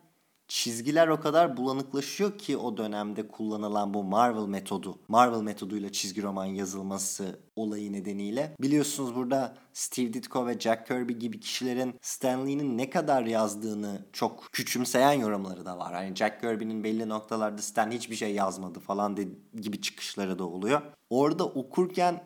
[0.47, 6.45] çizgiler o kadar bulanıklaşıyor ki o dönemde kullanılan bu Marvel metodu, Marvel metoduyla çizgi roman
[6.45, 8.55] yazılması olayı nedeniyle.
[8.61, 14.49] Biliyorsunuz burada Steve Ditko ve Jack Kirby gibi kişilerin Stan Lee'nin ne kadar yazdığını çok
[14.51, 15.93] küçümseyen yorumları da var.
[15.93, 19.27] Hani Jack Kirby'nin belli noktalarda Stan hiçbir şey yazmadı falan de,
[19.61, 20.81] gibi çıkışları da oluyor.
[21.09, 22.23] Orada okurken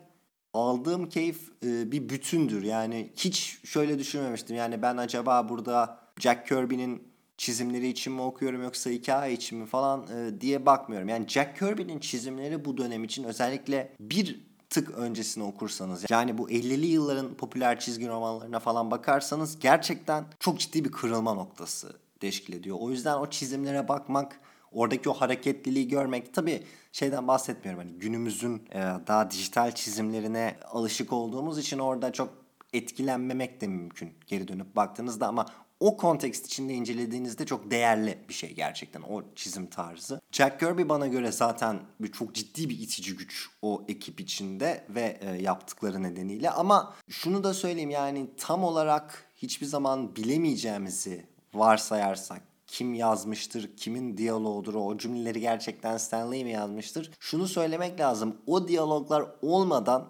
[0.54, 2.62] aldığım keyif e, bir bütündür.
[2.62, 4.56] Yani hiç şöyle düşünmemiştim.
[4.56, 7.11] Yani ben acaba burada Jack Kirby'nin
[7.42, 11.08] çizimleri için mi okuyorum yoksa hikaye için mi falan e, diye bakmıyorum.
[11.08, 16.86] Yani Jack Kirby'nin çizimleri bu dönem için özellikle bir tık öncesini okursanız yani bu 50'li
[16.86, 22.76] yılların popüler çizgi romanlarına falan bakarsanız gerçekten çok ciddi bir kırılma noktası teşkil ediyor.
[22.80, 24.40] O yüzden o çizimlere bakmak
[24.72, 31.58] oradaki o hareketliliği görmek tabii şeyden bahsetmiyorum hani günümüzün e, daha dijital çizimlerine alışık olduğumuz
[31.58, 35.46] için orada çok etkilenmemek de mümkün geri dönüp baktığınızda ama
[35.82, 40.20] o kontekst içinde incelediğinizde çok değerli bir şey gerçekten o çizim tarzı.
[40.32, 45.18] Jack Kirby bana göre zaten bir çok ciddi bir itici güç o ekip içinde ve
[45.20, 52.94] e, yaptıkları nedeniyle ama şunu da söyleyeyim yani tam olarak hiçbir zaman bilemeyeceğimizi varsayarsak kim
[52.94, 57.10] yazmıştır, kimin diyaloğudur, o cümleleri gerçekten Stanley mi yazmıştır?
[57.20, 58.36] Şunu söylemek lazım.
[58.46, 60.08] O diyaloglar olmadan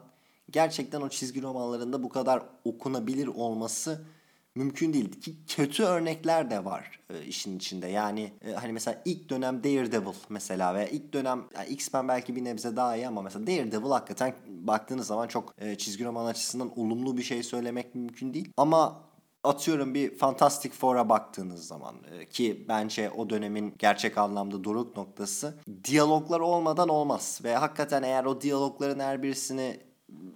[0.50, 4.04] gerçekten o çizgi romanlarında bu kadar okunabilir olması
[4.54, 5.20] mümkün değil.
[5.20, 7.88] Ki kötü örnekler de var e, işin içinde.
[7.88, 12.44] Yani e, hani mesela ilk dönem Daredevil mesela veya ilk dönem yani X-Men belki bir
[12.44, 17.16] nebze daha iyi ama mesela Daredevil hakikaten baktığınız zaman çok e, çizgi roman açısından olumlu
[17.16, 18.52] bir şey söylemek mümkün değil.
[18.56, 19.12] Ama
[19.44, 25.54] atıyorum bir Fantastic Four'a baktığınız zaman e, ki bence o dönemin gerçek anlamda doruk noktası
[25.84, 29.80] diyaloglar olmadan olmaz ve hakikaten eğer o diyalogların her birisini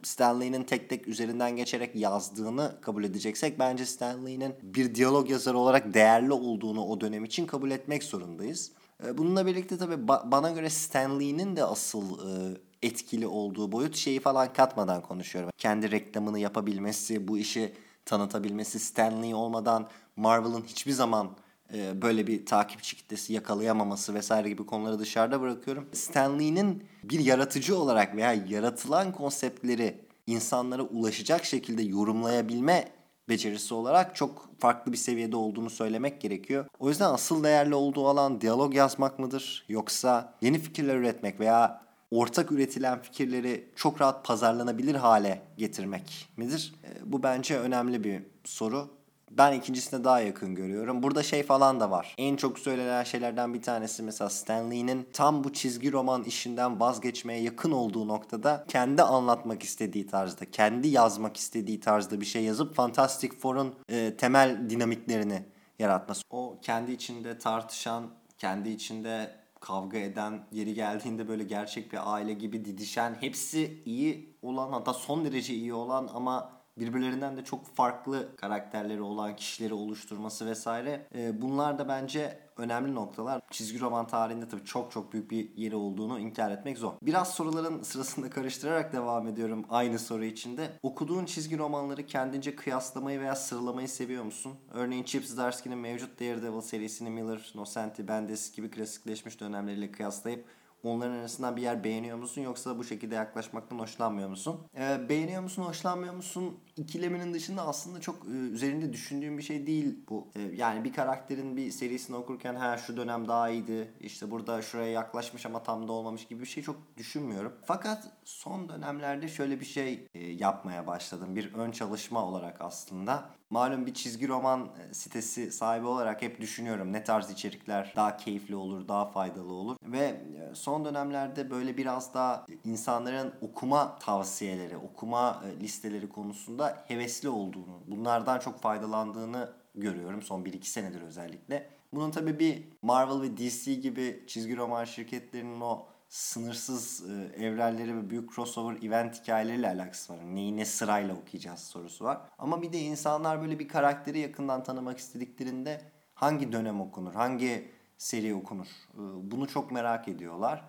[0.06, 6.32] Stanley'nin tek tek üzerinden geçerek yazdığını kabul edeceksek bence Stanley'nin bir diyalog yazarı olarak değerli
[6.32, 8.72] olduğunu o dönem için kabul etmek zorundayız.
[9.06, 14.20] E, bununla birlikte tabii ba- bana göre Stanley'nin de asıl e, etkili olduğu boyut şeyi
[14.20, 15.50] falan katmadan konuşuyorum.
[15.58, 17.72] Kendi reklamını yapabilmesi, bu işi
[18.04, 21.30] tanıtabilmesi, Stanley olmadan Marvel'ın hiçbir zaman
[21.74, 25.88] e, böyle bir takipçi kitlesi yakalayamaması vesaire gibi konuları dışarıda bırakıyorum.
[25.92, 32.88] Stanley'nin bir yaratıcı olarak veya yaratılan konseptleri insanlara ulaşacak şekilde yorumlayabilme
[33.28, 36.66] becerisi olarak çok farklı bir seviyede olduğunu söylemek gerekiyor.
[36.78, 42.52] O yüzden asıl değerli olduğu alan diyalog yazmak mıdır yoksa yeni fikirler üretmek veya ortak
[42.52, 46.74] üretilen fikirleri çok rahat pazarlanabilir hale getirmek midir?
[46.84, 48.88] E, bu bence önemli bir soru.
[49.30, 51.02] Ben ikincisine daha yakın görüyorum.
[51.02, 52.14] Burada şey falan da var.
[52.18, 57.70] En çok söylenen şeylerden bir tanesi mesela Stanley'nin tam bu çizgi roman işinden vazgeçmeye yakın
[57.72, 63.74] olduğu noktada kendi anlatmak istediği tarzda, kendi yazmak istediği tarzda bir şey yazıp Fantastic Four'un
[63.88, 65.42] e, temel dinamiklerini
[65.78, 66.22] yaratması.
[66.30, 72.64] O kendi içinde tartışan, kendi içinde kavga eden, yeri geldiğinde böyle gerçek bir aile gibi
[72.64, 79.02] didişen, hepsi iyi olan hatta son derece iyi olan ama birbirlerinden de çok farklı karakterleri
[79.02, 81.06] olan kişileri oluşturması vesaire.
[81.14, 83.42] E, bunlar da bence önemli noktalar.
[83.50, 86.92] Çizgi roman tarihinde tabii çok çok büyük bir yeri olduğunu inkar etmek zor.
[87.02, 90.70] Biraz soruların sırasında karıştırarak devam ediyorum aynı soru içinde.
[90.82, 94.52] Okuduğun çizgi romanları kendince kıyaslamayı veya sıralamayı seviyor musun?
[94.72, 100.44] Örneğin Chip Zdarsky'nin mevcut Daredevil serisini Miller, Nocenti, Bendis gibi klasikleşmiş dönemleriyle kıyaslayıp
[100.86, 104.60] Onların arasından bir yer beğeniyor musun yoksa bu şekilde yaklaşmaktan hoşlanmıyor musun?
[104.76, 106.58] Ee, beğeniyor musun, hoşlanmıyor musun?
[106.76, 110.28] İkileminin dışında aslında çok e, üzerinde düşündüğüm bir şey değil bu.
[110.36, 113.92] E, yani bir karakterin bir serisini okurken ha şu dönem daha iyiydi.
[114.00, 117.52] İşte burada şuraya yaklaşmış ama tam da olmamış gibi bir şey çok düşünmüyorum.
[117.64, 121.36] Fakat son dönemlerde şöyle bir şey e, yapmaya başladım.
[121.36, 126.92] Bir ön çalışma olarak aslında malum bir çizgi roman e, sitesi sahibi olarak hep düşünüyorum
[126.92, 129.76] ne tarz içerikler daha keyifli olur, daha faydalı olur.
[129.82, 137.28] Ve e, son dönemlerde böyle biraz daha insanların okuma tavsiyeleri, okuma e, listeleri konusunda hevesli
[137.28, 141.70] olduğunu, bunlardan çok faydalandığını görüyorum son 1-2 senedir özellikle.
[141.92, 148.10] Bunun tabii bir Marvel ve DC gibi çizgi roman şirketlerinin o sınırsız e, evrelleri ve
[148.10, 150.18] büyük crossover event hikayeleriyle alakası var.
[150.34, 152.20] Neyi ne sırayla okuyacağız sorusu var.
[152.38, 155.82] Ama bir de insanlar böyle bir karakteri yakından tanımak istediklerinde
[156.14, 160.64] hangi dönem okunur, hangi seri okunur e, bunu çok merak ediyorlar.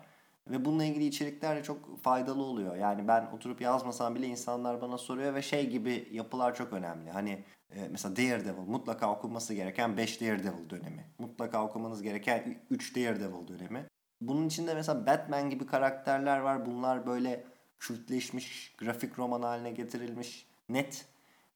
[0.50, 2.76] Ve bununla ilgili içerikler de çok faydalı oluyor.
[2.76, 7.10] Yani ben oturup yazmasam bile insanlar bana soruyor ve şey gibi yapılar çok önemli.
[7.10, 11.04] Hani e, mesela Daredevil mutlaka okunması gereken 5 Daredevil dönemi.
[11.18, 13.86] Mutlaka okumanız gereken 3 Daredevil dönemi.
[14.20, 16.66] Bunun içinde mesela Batman gibi karakterler var.
[16.66, 17.44] Bunlar böyle
[17.78, 21.06] kültleşmiş, grafik roman haline getirilmiş, net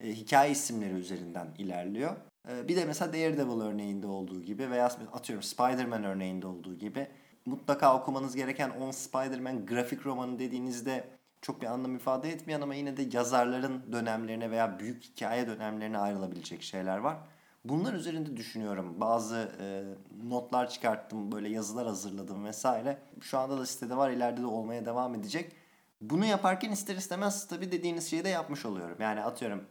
[0.00, 2.16] e, hikaye isimleri üzerinden ilerliyor.
[2.48, 7.08] E, bir de mesela Daredevil örneğinde olduğu gibi veya atıyorum Spider-Man örneğinde olduğu gibi
[7.46, 11.04] mutlaka okumanız gereken 10 Spider-Man grafik romanı dediğinizde
[11.42, 16.62] çok bir anlam ifade etmeyen ama yine de yazarların dönemlerine veya büyük hikaye dönemlerine ayrılabilecek
[16.62, 17.16] şeyler var.
[17.64, 19.00] Bunlar üzerinde düşünüyorum.
[19.00, 19.84] Bazı e,
[20.28, 22.98] notlar çıkarttım, böyle yazılar hazırladım vesaire.
[23.20, 25.52] Şu anda da sitede var, ileride de olmaya devam edecek.
[26.00, 28.96] Bunu yaparken ister istemez tabii dediğiniz şeyi de yapmış oluyorum.
[29.00, 29.64] Yani atıyorum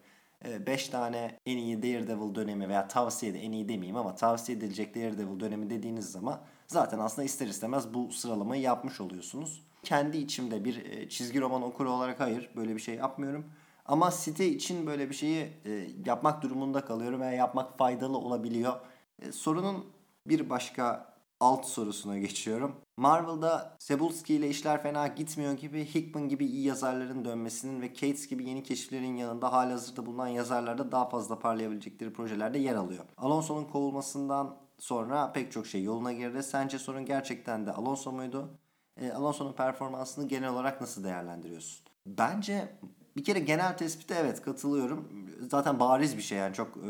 [0.45, 4.95] 5 e, tane en iyi Daredevil dönemi veya tavsiye en iyi demeyeyim ama tavsiye edilecek
[4.95, 9.63] Daredevil dönemi dediğiniz zaman zaten aslında ister istemez bu sıralamayı yapmış oluyorsunuz.
[9.83, 13.45] Kendi içimde bir e, çizgi roman okuru olarak hayır böyle bir şey yapmıyorum.
[13.91, 18.79] Ama site için böyle bir şeyi e, yapmak durumunda kalıyorum veya yapmak faydalı olabiliyor.
[19.21, 19.85] E, sorunun
[20.27, 22.75] bir başka alt sorusuna geçiyorum.
[22.97, 28.49] Marvel'da Sebulski ile işler fena gitmiyor gibi Hickman gibi iyi yazarların dönmesinin ve Cates gibi
[28.49, 33.05] yeni keşiflerin yanında halihazırda bulunan yazarlarda daha fazla parlayabilecekleri projelerde yer alıyor.
[33.17, 36.43] Alonso'nun kovulmasından sonra pek çok şey yoluna girdi.
[36.43, 38.49] Sence sorun gerçekten de Alonso muydu?
[38.97, 41.85] E, Alonso'nun performansını genel olarak nasıl değerlendiriyorsun?
[42.05, 42.75] Bence
[43.15, 45.09] bir kere genel tespite evet katılıyorum.
[45.51, 46.89] Zaten bariz bir şey yani çok e,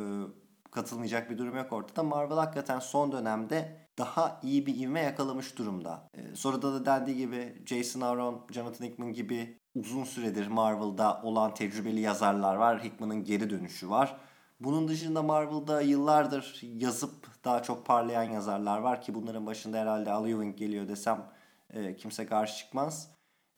[0.71, 2.03] katılmayacak bir durum yok ortada.
[2.03, 6.09] Marvel hakikaten son dönemde daha iyi bir ivme yakalamış durumda.
[6.13, 11.99] E, soruda da dendiği gibi Jason Aaron, Jonathan Hickman gibi uzun süredir Marvel'da olan tecrübeli
[11.99, 12.83] yazarlar var.
[12.83, 14.17] Hickman'ın geri dönüşü var.
[14.59, 20.27] Bunun dışında Marvel'da yıllardır yazıp daha çok parlayan yazarlar var ki bunların başında herhalde Al
[20.27, 21.25] Ewing geliyor desem
[21.69, 23.11] e, kimse karşı çıkmaz.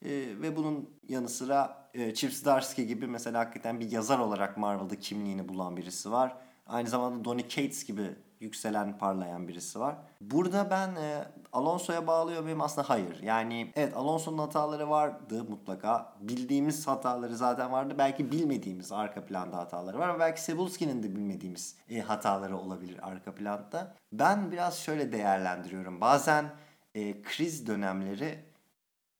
[0.03, 0.09] E,
[0.41, 5.49] ve bunun yanı sıra e, Chip Zdarsky gibi mesela hakikaten bir yazar olarak Marvel'da kimliğini
[5.49, 6.37] bulan birisi var.
[6.67, 9.95] Aynı zamanda Donny Cates gibi yükselen, parlayan birisi var.
[10.21, 12.61] Burada ben e, Alonso'ya bağlıyor muyum?
[12.61, 13.21] Aslında hayır.
[13.21, 16.13] Yani evet Alonso'nun hataları vardı mutlaka.
[16.19, 17.95] Bildiğimiz hataları zaten vardı.
[17.97, 20.09] Belki bilmediğimiz arka planda hataları var.
[20.09, 23.95] Ama belki Sebulski'nin de bilmediğimiz e, hataları olabilir arka planda.
[24.11, 26.01] Ben biraz şöyle değerlendiriyorum.
[26.01, 26.45] Bazen
[26.95, 28.52] e, kriz dönemleri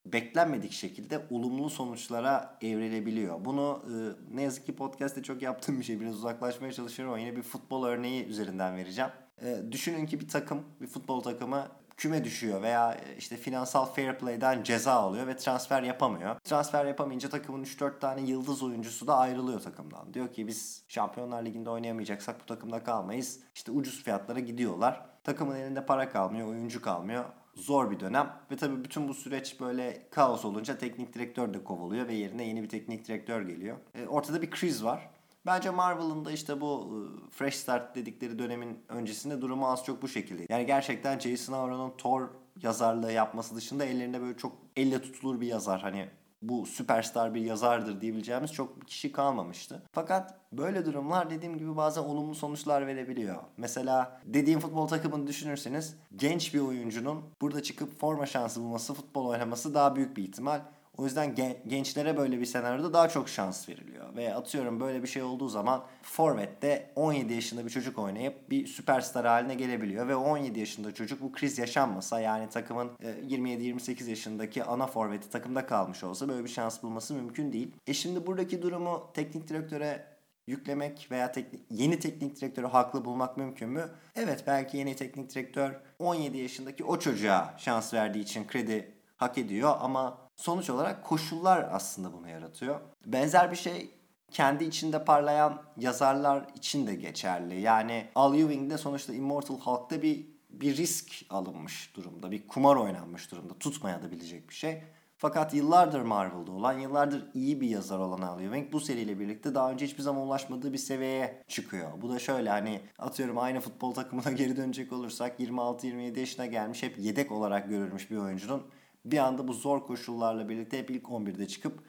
[0.05, 3.45] beklenmedik şekilde olumlu sonuçlara evrilebiliyor.
[3.45, 5.99] Bunu e, ne yazık ki podcast'te çok yaptığım bir şey.
[5.99, 9.11] Biraz uzaklaşmaya çalışıyorum ama yine bir futbol örneği üzerinden vereceğim.
[9.41, 14.17] E, düşünün ki bir takım, bir futbol takımı küme düşüyor veya e, işte finansal fair
[14.17, 16.39] play'den ceza alıyor ve transfer yapamıyor.
[16.39, 20.13] Transfer yapamayınca takımın 3-4 tane yıldız oyuncusu da ayrılıyor takımdan.
[20.13, 23.39] Diyor ki biz Şampiyonlar Ligi'nde oynayamayacaksak bu takımda kalmayız.
[23.55, 25.05] İşte ucuz fiyatlara gidiyorlar.
[25.23, 28.33] Takımın elinde para kalmıyor, oyuncu kalmıyor zor bir dönem.
[28.51, 32.63] Ve tabii bütün bu süreç böyle kaos olunca teknik direktör de kovuluyor ve yerine yeni
[32.63, 33.77] bir teknik direktör geliyor.
[33.95, 35.09] E, ortada bir kriz var.
[35.45, 40.07] Bence Marvel'ın da işte bu e, fresh start dedikleri dönemin öncesinde durumu az çok bu
[40.07, 40.45] şekilde.
[40.49, 42.29] Yani gerçekten Jason Aaron'un Thor
[42.61, 45.81] yazarlığı yapması dışında ellerinde böyle çok elle tutulur bir yazar.
[45.81, 46.09] Hani
[46.43, 49.83] bu süperstar bir yazardır diyebileceğimiz çok kişi kalmamıştı.
[49.91, 53.43] Fakat böyle durumlar dediğim gibi bazen olumlu sonuçlar verebiliyor.
[53.57, 59.73] Mesela dediğim futbol takımını düşünürseniz genç bir oyuncunun burada çıkıp forma şansı bulması, futbol oynaması
[59.73, 60.61] daha büyük bir ihtimal.
[60.97, 64.15] O yüzden gen- gençlere böyle bir senaryoda daha çok şans veriliyor.
[64.15, 69.25] Ve atıyorum böyle bir şey olduğu zaman Forvet'te 17 yaşında bir çocuk oynayıp bir süperstar
[69.25, 70.07] haline gelebiliyor.
[70.07, 72.91] Ve 17 yaşında çocuk bu kriz yaşanmasa yani takımın
[73.29, 77.75] 27-28 e, yaşındaki ana Forvet'i takımda kalmış olsa böyle bir şans bulması mümkün değil.
[77.87, 80.05] E şimdi buradaki durumu teknik direktöre
[80.47, 83.89] yüklemek veya teknik, yeni teknik direktörü haklı bulmak mümkün mü?
[84.15, 89.75] Evet belki yeni teknik direktör 17 yaşındaki o çocuğa şans verdiği için kredi hak ediyor
[89.79, 92.79] ama sonuç olarak koşullar aslında bunu yaratıyor.
[93.05, 93.91] Benzer bir şey
[94.31, 97.61] kendi içinde parlayan yazarlar için de geçerli.
[97.61, 102.31] Yani Al Ewing'de sonuçta Immortal Hulk'ta bir bir risk alınmış durumda.
[102.31, 103.53] Bir kumar oynanmış durumda.
[103.53, 104.83] Tutmayabilecek bir şey.
[105.17, 109.71] Fakat yıllardır Marvel'da olan, yıllardır iyi bir yazar olan Al Ewing bu seriyle birlikte daha
[109.71, 111.91] önce hiçbir zaman ulaşmadığı bir seviyeye çıkıyor.
[112.01, 116.99] Bu da şöyle hani atıyorum aynı futbol takımına geri dönecek olursak 26-27 yaşına gelmiş hep
[116.99, 118.63] yedek olarak görülmüş bir oyuncunun
[119.05, 121.79] bir anda bu zor koşullarla birlikte hep ilk 11'de çıkıp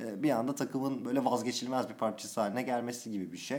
[0.00, 3.58] e, bir anda takımın böyle vazgeçilmez bir parçası haline gelmesi gibi bir şey.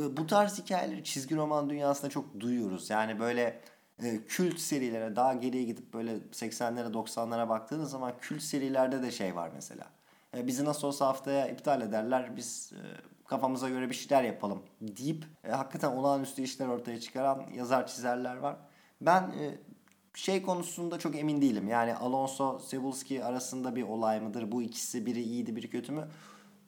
[0.00, 2.90] E, bu tarz hikayeleri çizgi roman dünyasında çok duyuyoruz.
[2.90, 3.60] Yani böyle
[4.02, 9.36] e, kült serilere daha geriye gidip böyle 80'lere 90'lara baktığınız zaman kült serilerde de şey
[9.36, 9.86] var mesela.
[10.34, 12.72] bizi nasıl olsa haftaya iptal ederler biz
[13.24, 18.56] kafamıza göre bir şeyler yapalım deyip hakikaten olağanüstü işler ortaya çıkaran yazar çizerler var.
[19.00, 19.32] Ben
[20.14, 21.68] şey konusunda çok emin değilim.
[21.68, 24.52] Yani Alonso, Cebulski arasında bir olay mıdır?
[24.52, 26.08] Bu ikisi biri iyiydi, biri kötü mü?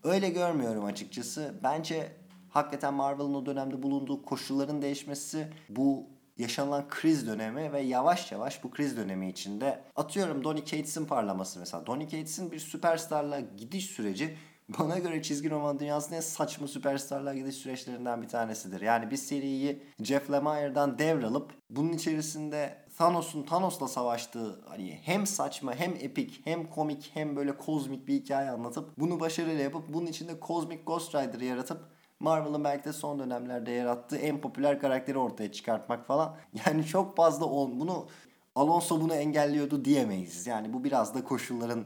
[0.05, 1.55] Öyle görmüyorum açıkçası.
[1.63, 2.13] Bence
[2.51, 6.07] hakikaten Marvel'ın o dönemde bulunduğu koşulların değişmesi bu
[6.39, 11.87] yaşanılan kriz dönemi ve yavaş yavaş bu kriz dönemi içinde atıyorum Donny Cates'in parlaması mesela.
[11.87, 14.37] Donny Cates'in bir süperstarla gidiş süreci
[14.69, 18.81] bana göre çizgi roman dünyasının en saçma süperstarlar gidiş süreçlerinden bir tanesidir.
[18.81, 25.95] Yani bir seriyi Jeff Lemire'dan devralıp bunun içerisinde Thanos'un Thanos'la savaştığı hani hem saçma hem
[26.01, 30.83] epik hem komik hem böyle kozmik bir hikaye anlatıp bunu başarıyla yapıp bunun içinde Cosmic
[30.87, 31.81] Ghost Rider yaratıp
[32.21, 36.37] Marvel'ın belki de son dönemlerde yarattığı en popüler karakteri ortaya çıkartmak falan.
[36.67, 38.07] Yani çok fazla ol bunu
[38.55, 40.47] Alonso bunu engelliyordu diyemeyiz.
[40.47, 41.85] Yani bu biraz da koşulların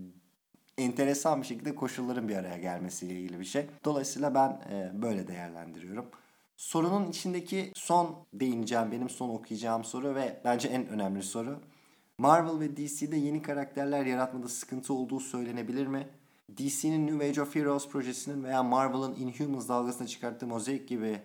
[0.78, 3.66] enteresan bir şekilde koşulların bir araya gelmesiyle ilgili bir şey.
[3.84, 6.06] Dolayısıyla ben e, böyle değerlendiriyorum.
[6.62, 11.60] Sorunun içindeki son değineceğim, benim son okuyacağım soru ve bence en önemli soru.
[12.18, 16.08] Marvel ve DC'de yeni karakterler yaratmada sıkıntı olduğu söylenebilir mi?
[16.56, 21.20] DC'nin New Age of Heroes projesinin veya Marvel'ın Inhumans dalgasına çıkarttığı Mosaic gibi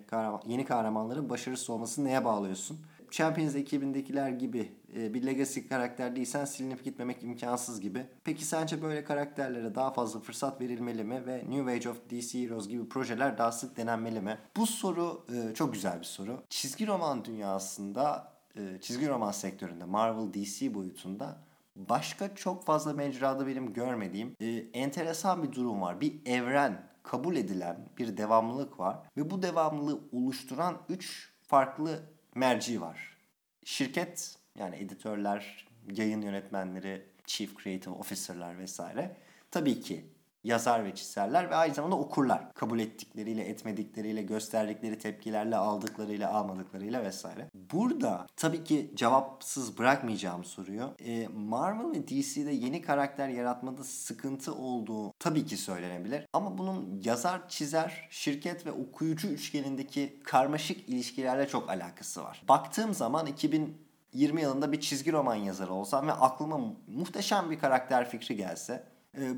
[0.46, 2.78] yeni kahramanların başarısız olmasını neye bağlıyorsun?
[3.12, 8.06] Champions ekibindekiler gibi e, bir legacy karakter değilsen silinip gitmemek imkansız gibi.
[8.24, 12.68] Peki sence böyle karakterlere daha fazla fırsat verilmeli mi ve New Age of DC Heroes
[12.68, 14.38] gibi projeler daha sık denenmeli mi?
[14.58, 16.44] Bu soru e, çok güzel bir soru.
[16.50, 21.38] Çizgi roman dünyasında, e, çizgi roman sektöründe, Marvel DC boyutunda
[21.76, 24.36] başka çok fazla mecrada benim görmediğim
[24.74, 26.02] enteresan bir durum var.
[26.02, 33.18] Bir evren kabul edilen bir devamlılık var ve bu devamlılığı oluşturan 3 farklı merci var.
[33.66, 39.16] Şirket yani editörler, yayın yönetmenleri, chief creative officer'lar vesaire
[39.52, 40.06] tabii ki
[40.48, 42.54] yazar ve çizerler ve aynı zamanda okurlar.
[42.54, 47.50] Kabul ettikleriyle, etmedikleriyle, gösterdikleri tepkilerle, aldıklarıyla, almadıklarıyla vesaire.
[47.74, 50.94] Burada tabii ki cevapsız bırakmayacağım soruyu.
[51.06, 56.26] E, Marvel ve DC'de yeni karakter yaratmada sıkıntı olduğu tabii ki söylenebilir.
[56.34, 62.44] Ama bunun yazar, çizer, şirket ve okuyucu üçgenindeki karmaşık ilişkilerle çok alakası var.
[62.50, 68.10] Baktığım zaman 2000 20 yılında bir çizgi roman yazarı olsam ve aklıma muhteşem bir karakter
[68.10, 68.84] fikri gelse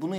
[0.02, 0.16] bunu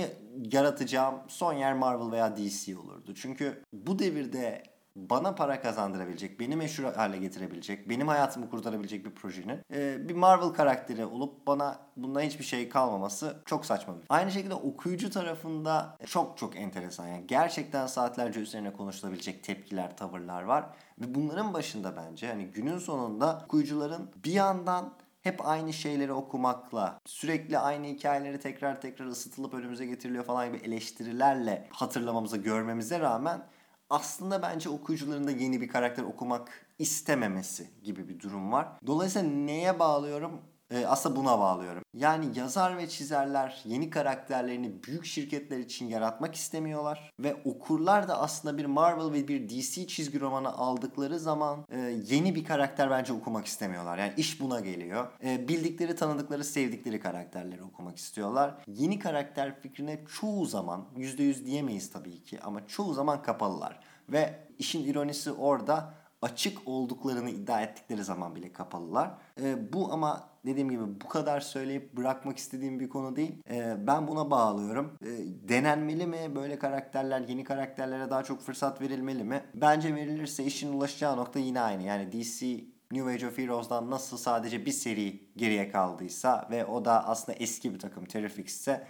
[0.51, 3.13] yaratacağım son yer Marvel veya DC olurdu.
[3.15, 4.63] Çünkü bu devirde
[4.95, 10.49] bana para kazandırabilecek, beni meşhur hale getirebilecek, benim hayatımı kurtarabilecek bir projenin e, bir Marvel
[10.49, 13.95] karakteri olup bana bundan hiçbir şey kalmaması çok saçma.
[14.09, 17.07] Aynı şekilde okuyucu tarafında çok çok enteresan.
[17.07, 20.65] Yani gerçekten saatlerce üzerine konuşulabilecek tepkiler, tavırlar var.
[21.01, 27.57] Ve bunların başında bence hani günün sonunda okuyucuların bir yandan hep aynı şeyleri okumakla, sürekli
[27.57, 33.47] aynı hikayeleri tekrar tekrar ısıtılıp önümüze getiriliyor falan gibi eleştirilerle hatırlamamıza, görmemize rağmen
[33.89, 38.67] aslında bence okuyucuların da yeni bir karakter okumak istememesi gibi bir durum var.
[38.87, 40.41] Dolayısıyla neye bağlıyorum?
[40.71, 41.83] Ee, aslında buna bağlıyorum.
[41.93, 47.11] Yani yazar ve çizerler yeni karakterlerini büyük şirketler için yaratmak istemiyorlar.
[47.19, 52.35] Ve okurlar da aslında bir Marvel ve bir DC çizgi romanı aldıkları zaman e, yeni
[52.35, 53.97] bir karakter bence okumak istemiyorlar.
[53.97, 55.07] Yani iş buna geliyor.
[55.23, 58.53] E, bildikleri, tanıdıkları, sevdikleri karakterleri okumak istiyorlar.
[58.67, 63.79] Yeni karakter fikrine çoğu zaman, %100 diyemeyiz tabii ki ama çoğu zaman kapalılar.
[64.09, 69.11] Ve işin ironisi orada açık olduklarını iddia ettikleri zaman bile kapalılar.
[69.41, 73.43] E, bu ama dediğim gibi bu kadar söyleyip bırakmak istediğim bir konu değil.
[73.49, 74.97] E, ben buna bağlıyorum.
[75.01, 75.09] E,
[75.49, 79.43] denenmeli mi böyle karakterler, yeni karakterlere daha çok fırsat verilmeli mi?
[79.53, 81.83] Bence verilirse işin ulaşacağı nokta yine aynı.
[81.83, 87.07] Yani DC New Age of Heroes'dan nasıl sadece bir seri geriye kaldıysa ve o da
[87.07, 88.87] aslında eski bir takım Terrifics'se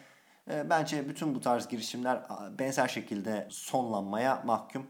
[0.51, 2.21] e, bence bütün bu tarz girişimler
[2.59, 4.87] benzer şekilde sonlanmaya mahkum.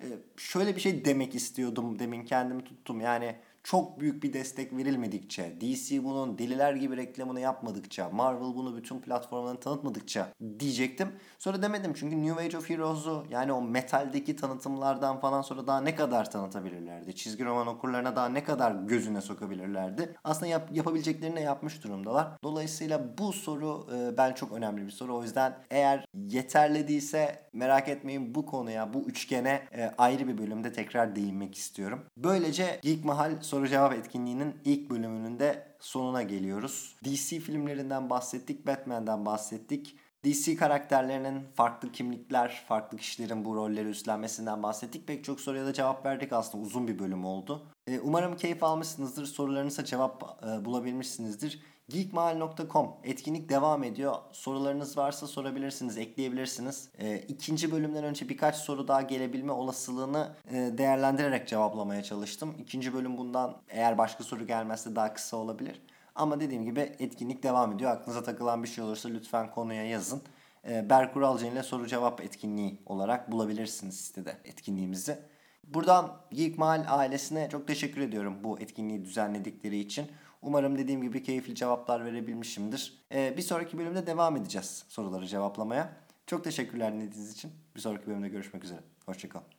[0.00, 0.04] E,
[0.36, 3.00] şöyle bir şey demek istiyordum demin kendimi tuttum.
[3.00, 9.00] Yani çok büyük bir destek verilmedikçe, DC bunun deliler gibi reklamını yapmadıkça, Marvel bunu bütün
[9.00, 11.08] platformlarını tanıtmadıkça diyecektim.
[11.38, 15.94] Sonra demedim çünkü New Age of Heroes'u yani o metaldeki tanıtımlardan falan sonra daha ne
[15.94, 17.14] kadar tanıtabilirlerdi?
[17.14, 20.14] Çizgi roman okurlarına daha ne kadar gözüne sokabilirlerdi?
[20.24, 22.28] Aslında yap, yapabileceklerini yapmış durumdalar.
[22.42, 25.16] Dolayısıyla bu soru e, ben çok önemli bir soru.
[25.16, 30.72] O yüzden eğer yeterli değilse merak etmeyin bu konuya, bu üçgene e, ayrı bir bölümde
[30.72, 32.04] tekrar değinmek istiyorum.
[32.16, 36.96] Böylece Geek Mahal soru cevap etkinliğinin ilk bölümünün de sonuna geliyoruz.
[37.04, 39.96] DC filmlerinden bahsettik, Batman'den bahsettik.
[40.24, 45.06] DC karakterlerinin farklı kimlikler, farklı kişilerin bu rolleri üstlenmesinden bahsettik.
[45.06, 47.62] Pek çok soruya da cevap verdik aslında uzun bir bölüm oldu.
[48.02, 49.26] Umarım keyif almışsınızdır.
[49.26, 51.62] Sorularınıza cevap bulabilmişsinizdir.
[51.88, 54.14] Geekmahal.com etkinlik devam ediyor.
[54.32, 56.88] Sorularınız varsa sorabilirsiniz, ekleyebilirsiniz.
[56.98, 62.54] E, ikinci bölümden önce birkaç soru daha gelebilme olasılığını e, değerlendirerek cevaplamaya çalıştım.
[62.58, 65.82] İkinci bölüm bundan eğer başka soru gelmezse daha kısa olabilir.
[66.14, 67.90] Ama dediğim gibi etkinlik devam ediyor.
[67.90, 70.22] Aklınıza takılan bir şey olursa lütfen konuya yazın.
[70.68, 75.18] E, Berkur Alcan ile soru cevap etkinliği olarak bulabilirsiniz sitede etkinliğimizi.
[75.64, 80.06] Buradan Geek Mahal ailesine çok teşekkür ediyorum bu etkinliği düzenledikleri için.
[80.42, 83.04] Umarım dediğim gibi keyifli cevaplar verebilmişimdir.
[83.12, 85.96] Ee, bir sonraki bölümde devam edeceğiz soruları cevaplamaya.
[86.26, 87.52] Çok teşekkürler dinlediğiniz için.
[87.76, 88.80] Bir sonraki bölümde görüşmek üzere.
[89.06, 89.52] Hoşçakalın.